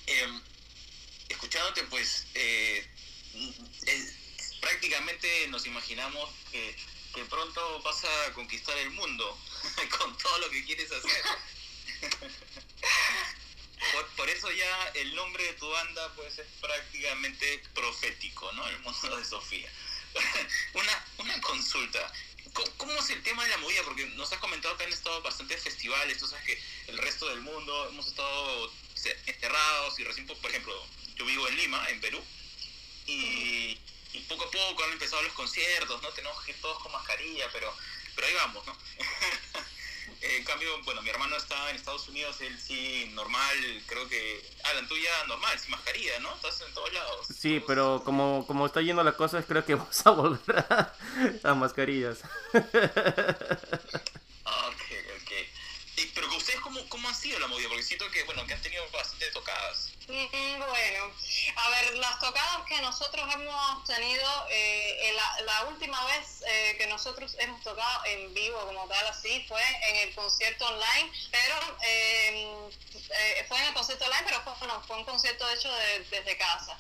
Em, 0.05 0.41
escuchándote, 1.29 1.83
pues, 1.85 2.25
eh, 2.33 2.87
prácticamente 4.63 5.47
nos 5.49 5.65
imaginamos 5.65 6.29
que, 6.51 6.75
que, 7.13 7.25
pronto 7.25 7.81
vas 7.81 8.03
a 8.05 8.33
conquistar 8.33 8.77
el 8.77 8.91
mundo 8.91 9.37
con 9.99 10.17
todo 10.17 10.37
lo 10.39 10.49
que 10.49 10.63
quieres 10.63 10.89
hacer. 10.89 11.23
por, 14.15 14.29
eso 14.29 14.49
ya 14.51 14.87
el 14.95 15.13
nombre 15.15 15.43
de 15.43 15.53
tu 15.53 15.69
banda 15.69 16.13
pues 16.15 16.39
es 16.39 16.47
prácticamente 16.61 17.61
profético, 17.73 18.51
¿no? 18.53 18.67
El 18.69 18.79
mundo 18.79 19.17
de 19.17 19.25
Sofía. 19.25 19.69
una, 20.73 21.05
una 21.17 21.41
consulta. 21.41 22.11
¿Cómo, 22.77 22.93
es 22.93 23.09
el 23.09 23.23
tema 23.23 23.43
de 23.43 23.49
la 23.49 23.57
movida? 23.57 23.83
Porque 23.83 24.05
nos 24.05 24.31
has 24.31 24.39
comentado 24.39 24.77
que 24.77 24.85
han 24.85 24.93
estado 24.93 25.21
bastantes 25.23 25.61
festivales, 25.61 26.19
tú 26.19 26.27
sabes 26.27 26.45
que 26.45 26.61
el 26.87 26.97
resto 26.99 27.27
del 27.29 27.41
mundo 27.41 27.89
hemos 27.89 28.07
estado 28.07 28.71
enterrados 29.25 29.99
y 29.99 30.03
recién, 30.03 30.27
por 30.27 30.49
ejemplo, 30.49 30.87
yo 31.15 31.25
vivo 31.25 31.47
en 31.47 31.57
Lima, 31.57 31.89
en 31.89 31.99
Perú, 31.99 32.23
y, 33.07 33.79
y 34.13 34.19
poco 34.21 34.45
a 34.45 34.51
poco 34.51 34.83
han 34.83 34.91
empezado 34.91 35.21
los 35.23 35.33
conciertos, 35.33 36.01
¿no? 36.01 36.09
Tenemos 36.09 36.41
que 36.43 36.53
todos 36.55 36.81
con 36.81 36.91
mascarilla, 36.91 37.49
pero, 37.51 37.73
pero 38.15 38.27
ahí 38.27 38.33
vamos, 38.35 38.65
¿no? 38.65 38.77
en 40.21 40.43
cambio, 40.45 40.81
bueno, 40.83 41.01
mi 41.01 41.09
hermano 41.09 41.35
está 41.35 41.69
en 41.69 41.75
Estados 41.75 42.07
Unidos, 42.07 42.39
él 42.41 42.57
sí, 42.59 43.11
normal, 43.13 43.83
creo 43.87 44.07
que... 44.07 44.41
Alan, 44.63 44.87
tú 44.87 44.95
ya 44.97 45.25
normal, 45.27 45.59
sin 45.59 45.71
mascarilla, 45.71 46.19
¿no? 46.19 46.33
Estás 46.35 46.61
en 46.61 46.73
todos 46.73 46.93
lados. 46.93 47.27
Sí, 47.35 47.61
pero 47.65 48.03
como, 48.05 48.45
como 48.47 48.65
está 48.65 48.81
yendo 48.81 49.03
las 49.03 49.15
cosas, 49.15 49.45
creo 49.45 49.65
que 49.65 49.75
vamos 49.75 50.05
a 50.05 50.11
volver 50.11 50.65
a, 51.43 51.53
mascarillas. 51.55 52.19
ok, 52.53 52.63
ok. 54.45 55.31
pero 56.13 56.29
que 56.29 56.35
ustedes, 57.13 57.13
¿cómo, 57.13 57.13
¿cómo 57.13 57.13
han 57.13 57.15
sido 57.15 57.39
la 57.39 57.47
movida? 57.47 57.69
Porque 57.69 57.83
siento 57.83 58.09
que, 58.11 58.23
bueno, 58.23 58.45
que 58.45 58.53
han 58.53 58.61
tenido 58.61 58.89
bastante 58.91 59.31
tocadas. 59.31 59.91
Mm, 60.07 60.59
bueno, 60.59 61.11
a 61.55 61.69
ver, 61.69 61.95
las 61.95 62.19
tocadas 62.19 62.65
que 62.67 62.81
nosotros 62.81 63.25
hemos 63.33 63.83
tenido, 63.85 64.47
eh, 64.49 65.15
la, 65.45 65.63
última 65.69 66.03
vez 66.05 66.43
eh, 66.45 66.75
que 66.77 66.87
nosotros 66.87 67.35
hemos 67.39 67.61
tocado 67.63 68.05
en 68.05 68.33
vivo 68.33 68.59
como 68.65 68.87
tal, 68.87 69.07
así, 69.07 69.45
fue 69.47 69.61
en 69.89 70.07
el 70.07 70.15
concierto 70.15 70.65
online, 70.65 71.11
pero 71.31 71.77
eh, 71.81 73.45
fue 73.47 73.57
en 73.59 73.65
el 73.67 73.73
concierto 73.73 74.05
online, 74.05 74.23
pero 74.25 74.43
fue, 74.43 74.53
fue 74.87 74.97
un 74.97 75.05
concierto 75.05 75.49
hecho 75.49 75.71
desde 76.09 76.37
casa 76.37 76.77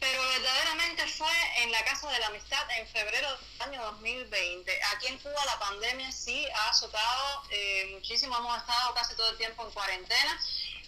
pero 0.00 0.28
verdaderamente 0.28 1.06
fue 1.06 1.32
en 1.58 1.70
la 1.70 1.84
Casa 1.84 2.10
de 2.10 2.18
la 2.18 2.26
Amistad 2.28 2.66
en 2.78 2.88
febrero 2.88 3.28
del 3.28 3.68
año 3.68 3.82
2020. 3.82 4.80
Aquí 4.96 5.06
en 5.08 5.18
Cuba 5.18 5.44
la 5.44 5.58
pandemia 5.58 6.10
sí 6.10 6.46
ha 6.56 6.70
azotado 6.70 7.42
eh, 7.50 7.90
muchísimo, 7.92 8.36
hemos 8.36 8.56
estado 8.56 8.94
casi 8.94 9.14
todo 9.14 9.30
el 9.30 9.36
tiempo 9.36 9.64
en 9.64 9.70
cuarentena 9.72 10.40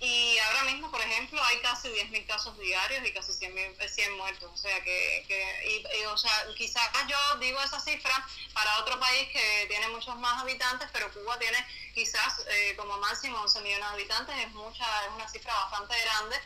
y 0.04 0.36
ahora 0.38 0.64
mismo, 0.64 0.90
por 0.90 1.00
ejemplo, 1.00 1.40
hay 1.44 1.60
casi 1.60 1.86
10.000 1.86 2.26
casos 2.26 2.58
diarios 2.58 3.06
y 3.06 3.12
casi 3.12 3.32
100, 3.32 3.76
100 3.88 4.16
muertos. 4.16 4.50
O 4.52 4.56
sea, 4.56 4.82
que, 4.82 5.24
que 5.28 5.84
y, 6.00 6.04
o 6.06 6.18
sea, 6.18 6.44
quizás 6.56 6.90
yo 7.06 7.16
digo 7.38 7.60
esa 7.60 7.78
cifra 7.78 8.12
para 8.52 8.80
otro 8.80 8.98
país 8.98 9.28
que 9.32 9.66
tiene 9.68 9.86
muchos 9.90 10.16
más 10.16 10.42
habitantes, 10.42 10.88
pero 10.92 11.12
Cuba 11.12 11.38
tiene 11.38 11.64
quizás 11.94 12.44
eh, 12.48 12.74
como 12.76 12.98
máximo 12.98 13.38
11 13.42 13.60
millones 13.60 13.86
de 13.86 13.94
habitantes, 13.94 14.36
es, 14.38 14.50
mucha, 14.50 14.84
es 15.06 15.12
una 15.14 15.28
cifra 15.28 15.54
bastante 15.54 15.94
grande. 16.00 16.36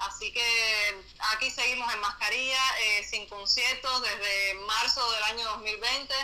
Así 0.00 0.32
que 0.32 1.04
aquí 1.36 1.52
seguimos 1.52 1.94
en 1.94 2.00
mascarilla, 2.00 2.78
eh, 2.80 3.06
sin 3.08 3.28
conciertos 3.28 4.02
desde 4.02 4.54
marzo 4.66 5.08
del 5.12 5.22
año 5.22 5.44
2020. 5.50 6.14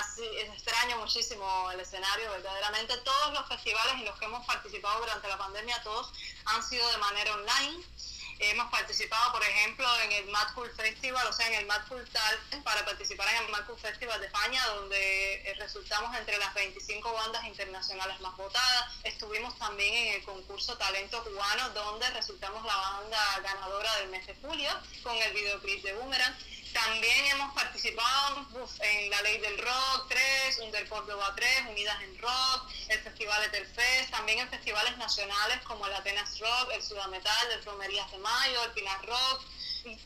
Así, 0.00 0.24
extraño 0.38 0.96
muchísimo 0.98 1.70
el 1.70 1.80
escenario, 1.80 2.30
verdaderamente. 2.30 2.96
Todos 2.98 3.34
los 3.34 3.46
festivales 3.46 3.94
en 3.94 4.06
los 4.06 4.18
que 4.18 4.24
hemos 4.24 4.46
participado 4.46 5.00
durante 5.00 5.28
la 5.28 5.36
pandemia, 5.36 5.82
todos 5.82 6.12
han 6.46 6.62
sido 6.62 6.88
de 6.90 6.96
manera 6.96 7.34
online. 7.34 7.84
Hemos 8.38 8.70
participado, 8.70 9.32
por 9.32 9.42
ejemplo, 9.44 9.86
en 10.00 10.12
el 10.12 10.26
Mad 10.30 10.54
Cool 10.54 10.70
Festival, 10.74 11.26
o 11.26 11.32
sea, 11.32 11.46
en 11.46 11.54
el 11.54 11.66
Mad 11.66 11.86
Cool 11.88 12.08
Talent, 12.08 12.64
para 12.64 12.84
participar 12.86 13.28
en 13.34 13.44
el 13.44 13.50
Mad 13.50 13.66
Cool 13.66 13.78
Festival 13.78 14.18
de 14.20 14.26
España, 14.26 14.66
donde 14.68 15.34
eh, 15.34 15.54
resultamos 15.58 16.16
entre 16.16 16.38
las 16.38 16.54
25 16.54 17.12
bandas 17.12 17.44
internacionales 17.44 18.18
más 18.20 18.34
votadas. 18.36 18.94
Estuvimos 19.04 19.56
también 19.58 19.94
en 19.94 20.14
el 20.14 20.24
concurso 20.24 20.76
Talento 20.78 21.22
Cubano, 21.22 21.68
donde 21.70 22.08
resultamos 22.10 22.64
la 22.64 22.76
banda 22.76 23.40
ganadora 23.42 23.94
del 23.98 24.08
mes 24.08 24.26
de 24.26 24.34
julio, 24.36 24.70
con 25.02 25.14
el 25.14 25.32
videoclip 25.34 25.84
de 25.84 25.92
Boomerang. 25.92 26.34
También 26.72 27.26
hemos 27.26 27.52
participado 27.54 28.46
en 28.80 29.10
la 29.10 29.22
Ley 29.22 29.38
del 29.38 29.58
Rock 29.58 30.06
3, 30.08 30.58
Under 30.64 30.88
Córdoba 30.88 31.32
3, 31.36 31.48
Unidas 31.70 32.02
en 32.02 32.18
Rock, 32.18 32.70
el 32.88 32.98
Festival 33.00 33.44
Etelfest, 33.44 34.10
también 34.10 34.38
en 34.38 34.48
festivales 34.48 34.96
nacionales 34.96 35.60
como 35.64 35.86
el 35.86 35.92
Atenas 35.92 36.38
Rock, 36.38 36.70
el 36.74 36.82
Sudametal, 36.82 37.52
el 37.52 37.64
Romerías 37.64 38.10
de 38.10 38.18
Mayo, 38.18 38.64
el 38.64 38.70
Pinar 38.72 39.04
Rock, 39.04 39.42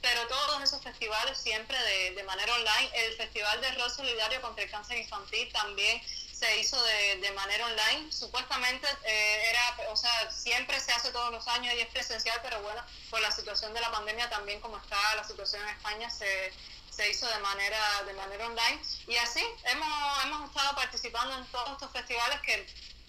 pero 0.01 0.27
todos 0.27 0.63
esos 0.63 0.83
festivales 0.83 1.39
siempre 1.39 1.79
de, 1.79 2.13
de 2.13 2.23
manera 2.25 2.53
online. 2.55 2.91
El 2.95 3.17
Festival 3.17 3.61
de 3.61 3.73
Rock 3.73 3.91
Solidario 3.91 4.41
contra 4.41 4.65
el 4.65 4.71
Cáncer 4.71 4.99
Infantil 4.99 5.53
también 5.53 6.03
se 6.39 6.59
hizo 6.59 6.81
de, 6.83 7.17
de 7.17 7.31
manera 7.33 7.67
online. 7.67 8.13
Supuestamente 8.13 8.87
eh, 9.05 9.51
era, 9.51 9.91
o 9.91 9.97
sea, 9.97 10.31
siempre 10.31 10.79
se 10.81 10.93
hace 10.93 11.11
todos 11.11 11.33
los 11.33 11.47
años 11.49 11.75
y 11.75 11.81
es 11.81 11.89
presencial, 11.89 12.39
pero 12.43 12.61
bueno, 12.63 12.83
por 13.11 13.21
la 13.21 13.31
situación 13.31 13.73
de 13.73 13.81
la 13.81 13.91
pandemia 13.91 14.29
también 14.29 14.61
como 14.61 14.77
está 14.77 14.97
la 15.15 15.25
situación 15.25 15.63
en 15.63 15.71
España 15.71 16.11
se, 16.11 16.53
se 16.91 17.09
hizo 17.09 17.27
de 17.27 17.39
manera, 17.39 18.03
de 18.07 18.13
manera 18.15 18.47
online. 18.47 18.81
Y 19.07 19.17
así 19.17 19.45
hemos, 19.65 20.25
hemos 20.25 20.51
estado 20.51 20.75
participando 20.77 21.39
en 21.39 21.47
todos 21.47 21.71
estos 21.73 21.91
festivales 21.93 22.41
que 22.43 22.67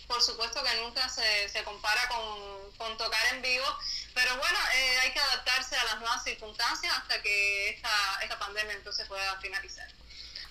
por 0.07 0.21
supuesto 0.21 0.63
que 0.63 0.73
nunca 0.81 1.09
se, 1.09 1.49
se 1.49 1.63
compara 1.65 2.07
con, 2.07 2.71
con, 2.77 2.97
tocar 2.97 3.25
en 3.33 3.41
vivo, 3.41 3.65
pero 4.13 4.37
bueno, 4.37 4.57
eh, 4.73 4.99
hay 4.99 5.11
que 5.11 5.19
adaptarse 5.19 5.75
a 5.75 5.83
las 5.83 5.99
nuevas 5.99 6.23
circunstancias 6.23 6.93
hasta 6.97 7.21
que 7.21 7.71
esta, 7.71 8.19
esta 8.21 8.39
pandemia 8.39 8.73
entonces 8.73 9.05
pueda 9.05 9.37
finalizar. 9.41 9.87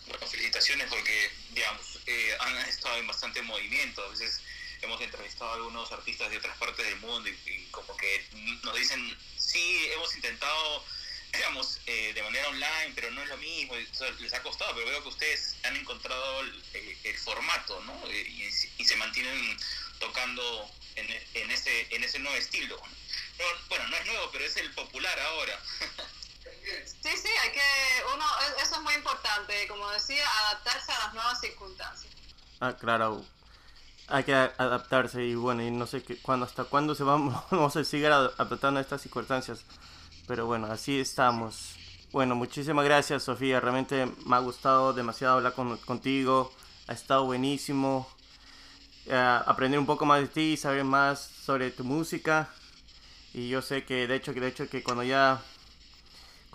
Bueno, 0.07 0.27
felicitaciones 0.27 0.89
porque, 0.89 1.31
digamos, 1.51 1.99
eh, 2.07 2.37
han 2.41 2.57
estado 2.69 2.97
en 2.99 3.07
bastante 3.07 3.43
movimiento. 3.43 4.05
A 4.05 4.09
veces 4.09 4.41
hemos 4.83 5.01
entrevistado 5.01 5.51
a 5.51 5.55
algunos 5.55 5.91
artistas 5.91 6.31
de 6.31 6.39
otras 6.39 6.57
partes 6.59 6.87
del 6.87 6.97
mundo 7.01 7.29
y, 7.29 7.67
como 7.71 7.97
que 7.97 8.25
nos 8.63 8.77
dicen, 8.77 9.17
sí, 9.37 9.87
hemos 9.93 10.15
intentado, 10.15 10.85
digamos, 11.33 11.81
eh, 11.87 12.13
de 12.15 12.23
manera 12.23 12.49
online, 12.49 12.93
pero 12.95 13.11
no 13.11 13.23
es 13.23 13.29
lo 13.29 13.37
mismo, 13.39 13.75
les 13.75 14.33
ha 14.33 14.43
costado, 14.43 14.75
pero 14.75 14.87
veo 14.87 15.03
que 15.03 15.09
ustedes 15.09 15.57
han 15.65 15.77
encontrado 15.77 16.41
el, 16.41 17.19
formato, 17.19 17.81
¿no? 17.83 18.09
Eh, 18.09 18.51
y, 18.79 18.85
se 18.85 18.97
mantienen 18.97 19.57
tocando 19.99 20.71
en, 20.95 21.11
en, 21.35 21.51
ese, 21.51 21.89
en 21.91 22.05
ese 22.05 22.21
nuevo 22.21 22.37
estilo. 22.37 22.81
bueno, 23.69 23.89
no 23.89 23.97
es 23.97 24.07
nuevo, 24.07 24.31
pero 24.31 24.45
es 24.45 24.57
el 24.57 24.73
popular 24.75 25.19
ahora. 25.19 25.61
Sí, 27.07 27.17
sí, 27.19 27.29
hay 27.41 27.53
que, 27.53 27.61
uno, 28.17 28.25
eso 28.61 28.75
es 28.75 28.83
muy 28.83 28.95
importante, 28.95 29.69
como 29.69 29.89
decía, 29.91 30.25
adaptarse 30.49 30.91
a 30.91 30.99
las 31.05 31.15
nuevas 31.15 31.41
circunstancias. 31.41 32.13
Ah, 32.59 32.73
claro, 32.73 33.25
hay 34.09 34.25
que 34.25 34.35
adaptarse 34.35 35.23
y 35.23 35.37
bueno, 35.37 35.63
y 35.63 35.71
no 35.71 35.87
sé 35.87 36.03
qué, 36.03 36.21
cuándo, 36.21 36.47
hasta 36.47 36.65
cuándo 36.65 36.97
se 36.97 37.05
vamos, 37.05 37.77
a 37.77 37.85
seguir 37.85 38.09
adaptando 38.09 38.79
a 38.79 38.81
estas 38.81 39.03
circunstancias, 39.03 39.65
pero 40.27 40.47
bueno, 40.47 40.67
así 40.67 40.99
estamos. 40.99 41.77
Bueno, 42.11 42.35
muchísimas 42.35 42.85
gracias 42.85 43.23
Sofía, 43.23 43.61
realmente 43.61 44.13
me 44.25 44.35
ha 44.35 44.41
gustado 44.41 44.93
demasiado 44.93 45.37
hablar 45.37 45.53
con, 45.53 45.77
contigo, 45.77 46.53
ha 46.89 46.93
estado 46.93 47.25
buenísimo. 47.25 48.09
Uh, 49.07 49.47
aprender 49.47 49.79
un 49.79 49.87
poco 49.87 50.05
más 50.05 50.21
de 50.21 50.27
ti, 50.27 50.57
saber 50.57 50.83
más 50.83 51.21
sobre 51.21 51.71
tu 51.71 51.85
música 51.85 52.49
y 53.33 53.49
yo 53.49 53.63
sé 53.63 53.85
que 53.85 54.09
de 54.09 54.17
hecho 54.17 54.35
que 54.35 54.41
de 54.41 54.49
hecho 54.49 54.69
que 54.69 54.83
cuando 54.83 55.05
ya 55.05 55.41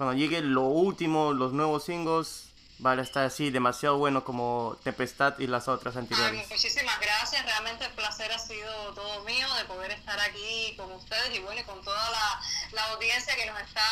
cuando 0.02 0.18
llegue 0.18 0.42
lo 0.42 0.64
último, 0.64 1.32
los 1.32 1.54
nuevos 1.54 1.84
singles, 1.84 2.46
van 2.80 2.98
a 2.98 3.04
estar 3.04 3.24
así 3.24 3.52
demasiado 3.52 4.00
bueno 4.00 4.24
como 4.24 4.76
Tempestad 4.84 5.38
y 5.38 5.46
las 5.46 5.68
otras 5.68 5.96
anteriores. 5.96 6.50
muchísimas 6.50 7.00
gracias, 7.00 7.11
realmente 7.40 7.86
el 7.86 7.92
placer 7.94 8.32
ha 8.32 8.40
sido 8.40 8.94
todo 8.94 9.22
mío 9.24 9.48
de 9.56 9.66
poder 9.66 9.92
estar 9.92 10.20
aquí 10.20 10.74
con 10.76 10.92
ustedes 10.92 11.34
y 11.34 11.40
bueno, 11.40 11.66
con 11.66 11.84
toda 11.84 12.10
la, 12.12 12.42
la 12.72 12.84
audiencia 12.92 13.36
que 13.36 13.46
nos 13.46 13.60
está 13.62 13.84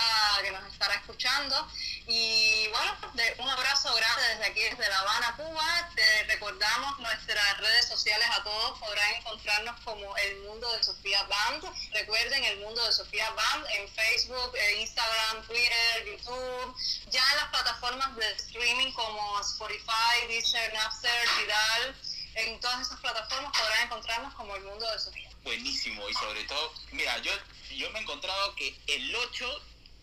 que 0.42 0.52
nos 0.52 0.64
estará 0.72 0.96
escuchando. 0.96 1.68
Y 2.08 2.68
bueno, 2.70 2.96
un 3.38 3.50
abrazo 3.50 3.94
grande 3.94 4.28
desde 4.30 4.46
aquí, 4.46 4.62
desde 4.62 4.90
La 4.90 5.00
Habana, 5.00 5.36
Cuba. 5.38 5.90
Te 5.96 6.24
recordamos 6.26 7.00
nuestras 7.00 7.58
redes 7.58 7.88
sociales 7.88 8.28
a 8.32 8.44
todos, 8.44 8.80
podrán 8.80 9.14
encontrarnos 9.16 9.80
como 9.82 10.18
El 10.18 10.38
Mundo 10.40 10.72
de 10.76 10.84
Sofía 10.84 11.24
Band. 11.24 11.64
Recuerden 11.94 12.44
El 12.44 12.60
Mundo 12.60 12.84
de 12.86 12.94
Sofía 12.94 13.30
Band 13.32 13.66
en 13.76 13.88
Facebook, 13.90 14.56
eh, 14.56 14.82
Instagram, 14.82 15.46
Twitter, 15.48 16.06
YouTube, 16.06 16.76
ya 17.12 17.24
en 17.32 17.38
las 17.38 17.50
plataformas 17.50 18.16
de 18.16 18.32
streaming 18.34 18.92
como 18.94 19.40
Spotify, 19.42 20.28
Deezer, 20.28 20.74
Napster, 20.74 21.28
Tidal. 21.38 21.96
En 22.36 22.60
todas 22.60 22.88
esas 22.88 23.00
plataformas 23.00 23.52
podrán 23.58 23.86
encontrarnos 23.86 24.34
como 24.36 24.56
El 24.56 24.64
Mundo 24.64 24.90
de 24.92 25.00
Sofía. 25.00 25.30
Buenísimo, 25.44 26.08
y 26.10 26.14
sobre 26.14 26.44
todo, 26.44 26.74
mira, 26.92 27.18
yo, 27.20 27.32
yo 27.72 27.90
me 27.92 28.00
he 28.00 28.02
encontrado 28.02 28.56
que 28.56 28.78
el 28.88 29.16
8 29.16 29.62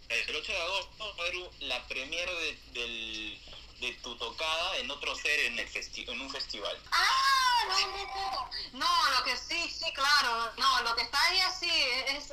el 0.08 0.36
8 0.36 0.52
de 0.52 0.62
agosto 0.62 1.14
va 1.16 1.24
a 1.24 1.26
haber 1.26 1.34
la 1.60 1.88
premiere 1.88 2.32
de, 2.32 2.58
del, 2.72 3.40
de 3.80 3.92
tu 4.02 4.16
tocada 4.16 4.76
en 4.78 4.90
otro 4.90 5.14
ser 5.16 5.40
en, 5.40 5.58
el 5.58 5.68
en 5.94 6.20
un 6.20 6.30
festival. 6.30 6.78
Ah, 6.92 7.64
no, 7.68 7.80
no, 7.80 8.50
no, 8.72 9.10
lo 9.18 9.24
que 9.24 9.36
sí, 9.36 9.68
sí, 9.68 9.92
claro, 9.92 10.52
no, 10.56 10.82
lo 10.82 10.94
que 10.94 11.02
está 11.02 11.20
ahí 11.26 11.40
así 11.40 11.70
es, 11.70 12.32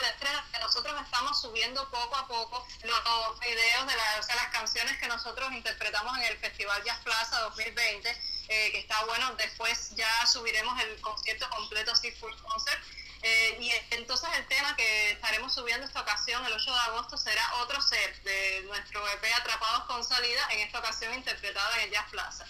el 0.00 0.08
estreno 0.10 0.40
que 0.52 0.58
nosotros 0.58 1.00
estamos 1.02 1.40
subiendo 1.40 1.88
poco 1.90 2.16
a 2.16 2.26
poco 2.26 2.66
los 2.82 3.40
videos 3.40 3.86
de 3.86 3.96
la, 3.96 4.16
o 4.20 4.22
sea, 4.22 4.36
las 4.36 4.48
canciones 4.48 4.98
que 4.98 5.08
nosotros 5.08 5.52
interpretamos 5.52 6.16
en 6.18 6.24
el 6.24 6.38
Festival 6.38 6.82
Jazz 6.84 6.98
Plaza 7.00 7.40
2020, 7.40 8.10
eh, 8.10 8.72
que 8.72 8.78
está 8.78 9.04
bueno, 9.04 9.34
después 9.36 9.94
ya 9.96 10.26
subiremos 10.26 10.80
el 10.82 11.00
concierto 11.00 11.48
completo, 11.50 11.92
así 11.92 12.10
full 12.12 12.34
concert, 12.42 12.82
eh, 13.22 13.58
y 13.60 13.72
entonces 13.94 14.28
el 14.36 14.46
tema 14.46 14.76
que 14.76 15.10
estaremos 15.12 15.52
subiendo 15.52 15.86
esta 15.86 16.00
ocasión, 16.00 16.44
el 16.46 16.52
8 16.52 16.72
de 16.72 16.80
agosto, 16.80 17.16
será 17.16 17.54
otro 17.56 17.80
set 17.80 18.22
de 18.22 18.62
nuestro 18.66 19.06
EP 19.08 19.24
Atrapados 19.34 19.84
con 19.84 20.04
Salida, 20.04 20.46
en 20.52 20.60
esta 20.60 20.78
ocasión 20.78 21.12
interpretada 21.14 21.76
en 21.78 21.84
el 21.84 21.90
Jazz 21.90 22.10
Plaza. 22.10 22.46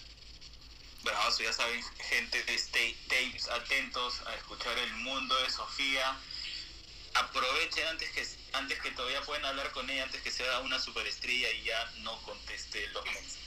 Bravo, 1.02 1.30
ya 1.38 1.52
saben, 1.52 1.82
gente 2.10 2.38
State 2.54 2.96
Tapes, 3.08 3.48
atentos 3.48 4.20
a 4.26 4.34
escuchar 4.34 4.76
el 4.76 4.92
mundo 4.96 5.34
de 5.42 5.50
Sofía. 5.50 6.16
Aprovechen 7.18 7.86
antes 7.88 8.10
que 8.10 8.26
antes 8.52 8.80
que 8.80 8.90
todavía 8.92 9.20
pueden 9.22 9.44
hablar 9.44 9.70
con 9.72 9.88
ella, 9.90 10.04
antes 10.04 10.22
que 10.22 10.30
sea 10.30 10.60
una 10.60 10.78
superestrella 10.78 11.50
y 11.50 11.64
ya 11.64 11.84
no 11.98 12.20
conteste 12.22 12.86
los 12.88 13.04
mensajes. 13.04 13.38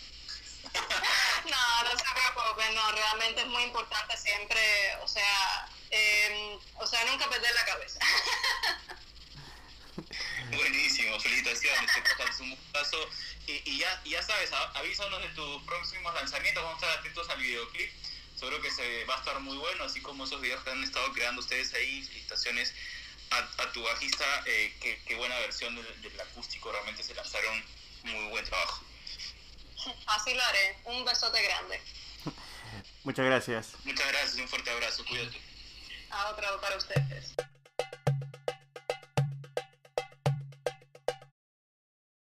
no, 1.46 1.84
no 1.84 1.90
se 1.98 2.06
preocupen, 2.14 2.76
no, 2.76 2.92
realmente 2.92 3.42
es 3.42 3.48
muy 3.48 3.64
importante 3.64 4.16
siempre, 4.18 4.62
o 5.02 5.08
sea, 5.08 5.68
eh, 5.90 6.60
o 6.76 6.86
sea, 6.86 7.04
nunca 7.06 7.30
perder 7.30 7.54
la 7.54 7.66
cabeza. 7.66 8.00
Buenísimo, 10.56 11.20
felicitaciones, 11.20 11.92
es 12.30 12.40
un 12.40 12.56
paso. 12.72 13.10
Y, 13.48 13.62
y, 13.70 13.80
ya, 13.80 14.02
ya 14.06 14.22
sabes, 14.22 14.52
avísanos 14.54 15.22
de 15.22 15.30
tus 15.30 15.64
próximos 15.64 16.14
lanzamientos, 16.14 16.64
vamos 16.64 16.82
a 16.84 16.86
estar 16.86 17.00
atentos 17.00 17.30
al 17.30 17.40
videoclip. 17.40 17.92
seguro 18.38 18.62
que 18.62 18.72
se 18.72 19.06
va 19.06 19.16
a 19.16 19.20
estar 19.20 19.40
muy 19.40 19.58
bueno, 19.58 19.86
así 19.86 20.02
como 20.02 20.26
esos 20.26 20.42
videos 20.42 20.64
que 20.64 20.72
han 20.72 20.84
estado 20.84 21.12
creando 21.14 21.42
ustedes 21.42 21.74
ahí, 21.74 22.04
felicitaciones 22.04 22.74
a, 23.32 23.72
tu 23.72 23.82
bajista, 23.82 24.26
eh, 24.46 24.74
qué, 25.06 25.16
buena 25.16 25.38
versión 25.40 25.76
del, 25.76 26.22
acústico, 26.22 26.72
realmente 26.72 27.04
se 27.04 27.16
lanzaron 27.16 27.64
muy 28.04 28.30
buen 28.30 28.46
trabajo. 28.46 28.84
Así 30.08 30.34
lo 30.34 30.44
haré, 30.44 30.78
un 30.86 31.06
besote 31.06 31.42
grande. 31.42 31.82
Muchas 33.04 33.26
gracias. 33.26 33.70
Muchas 33.84 34.08
gracias, 34.08 34.36
un 34.36 34.48
fuerte 34.48 34.70
abrazo, 34.70 35.04
cuídate. 35.06 35.42
A 36.12 36.30
otra 36.30 36.60
para 36.60 36.78
ustedes. 36.78 37.34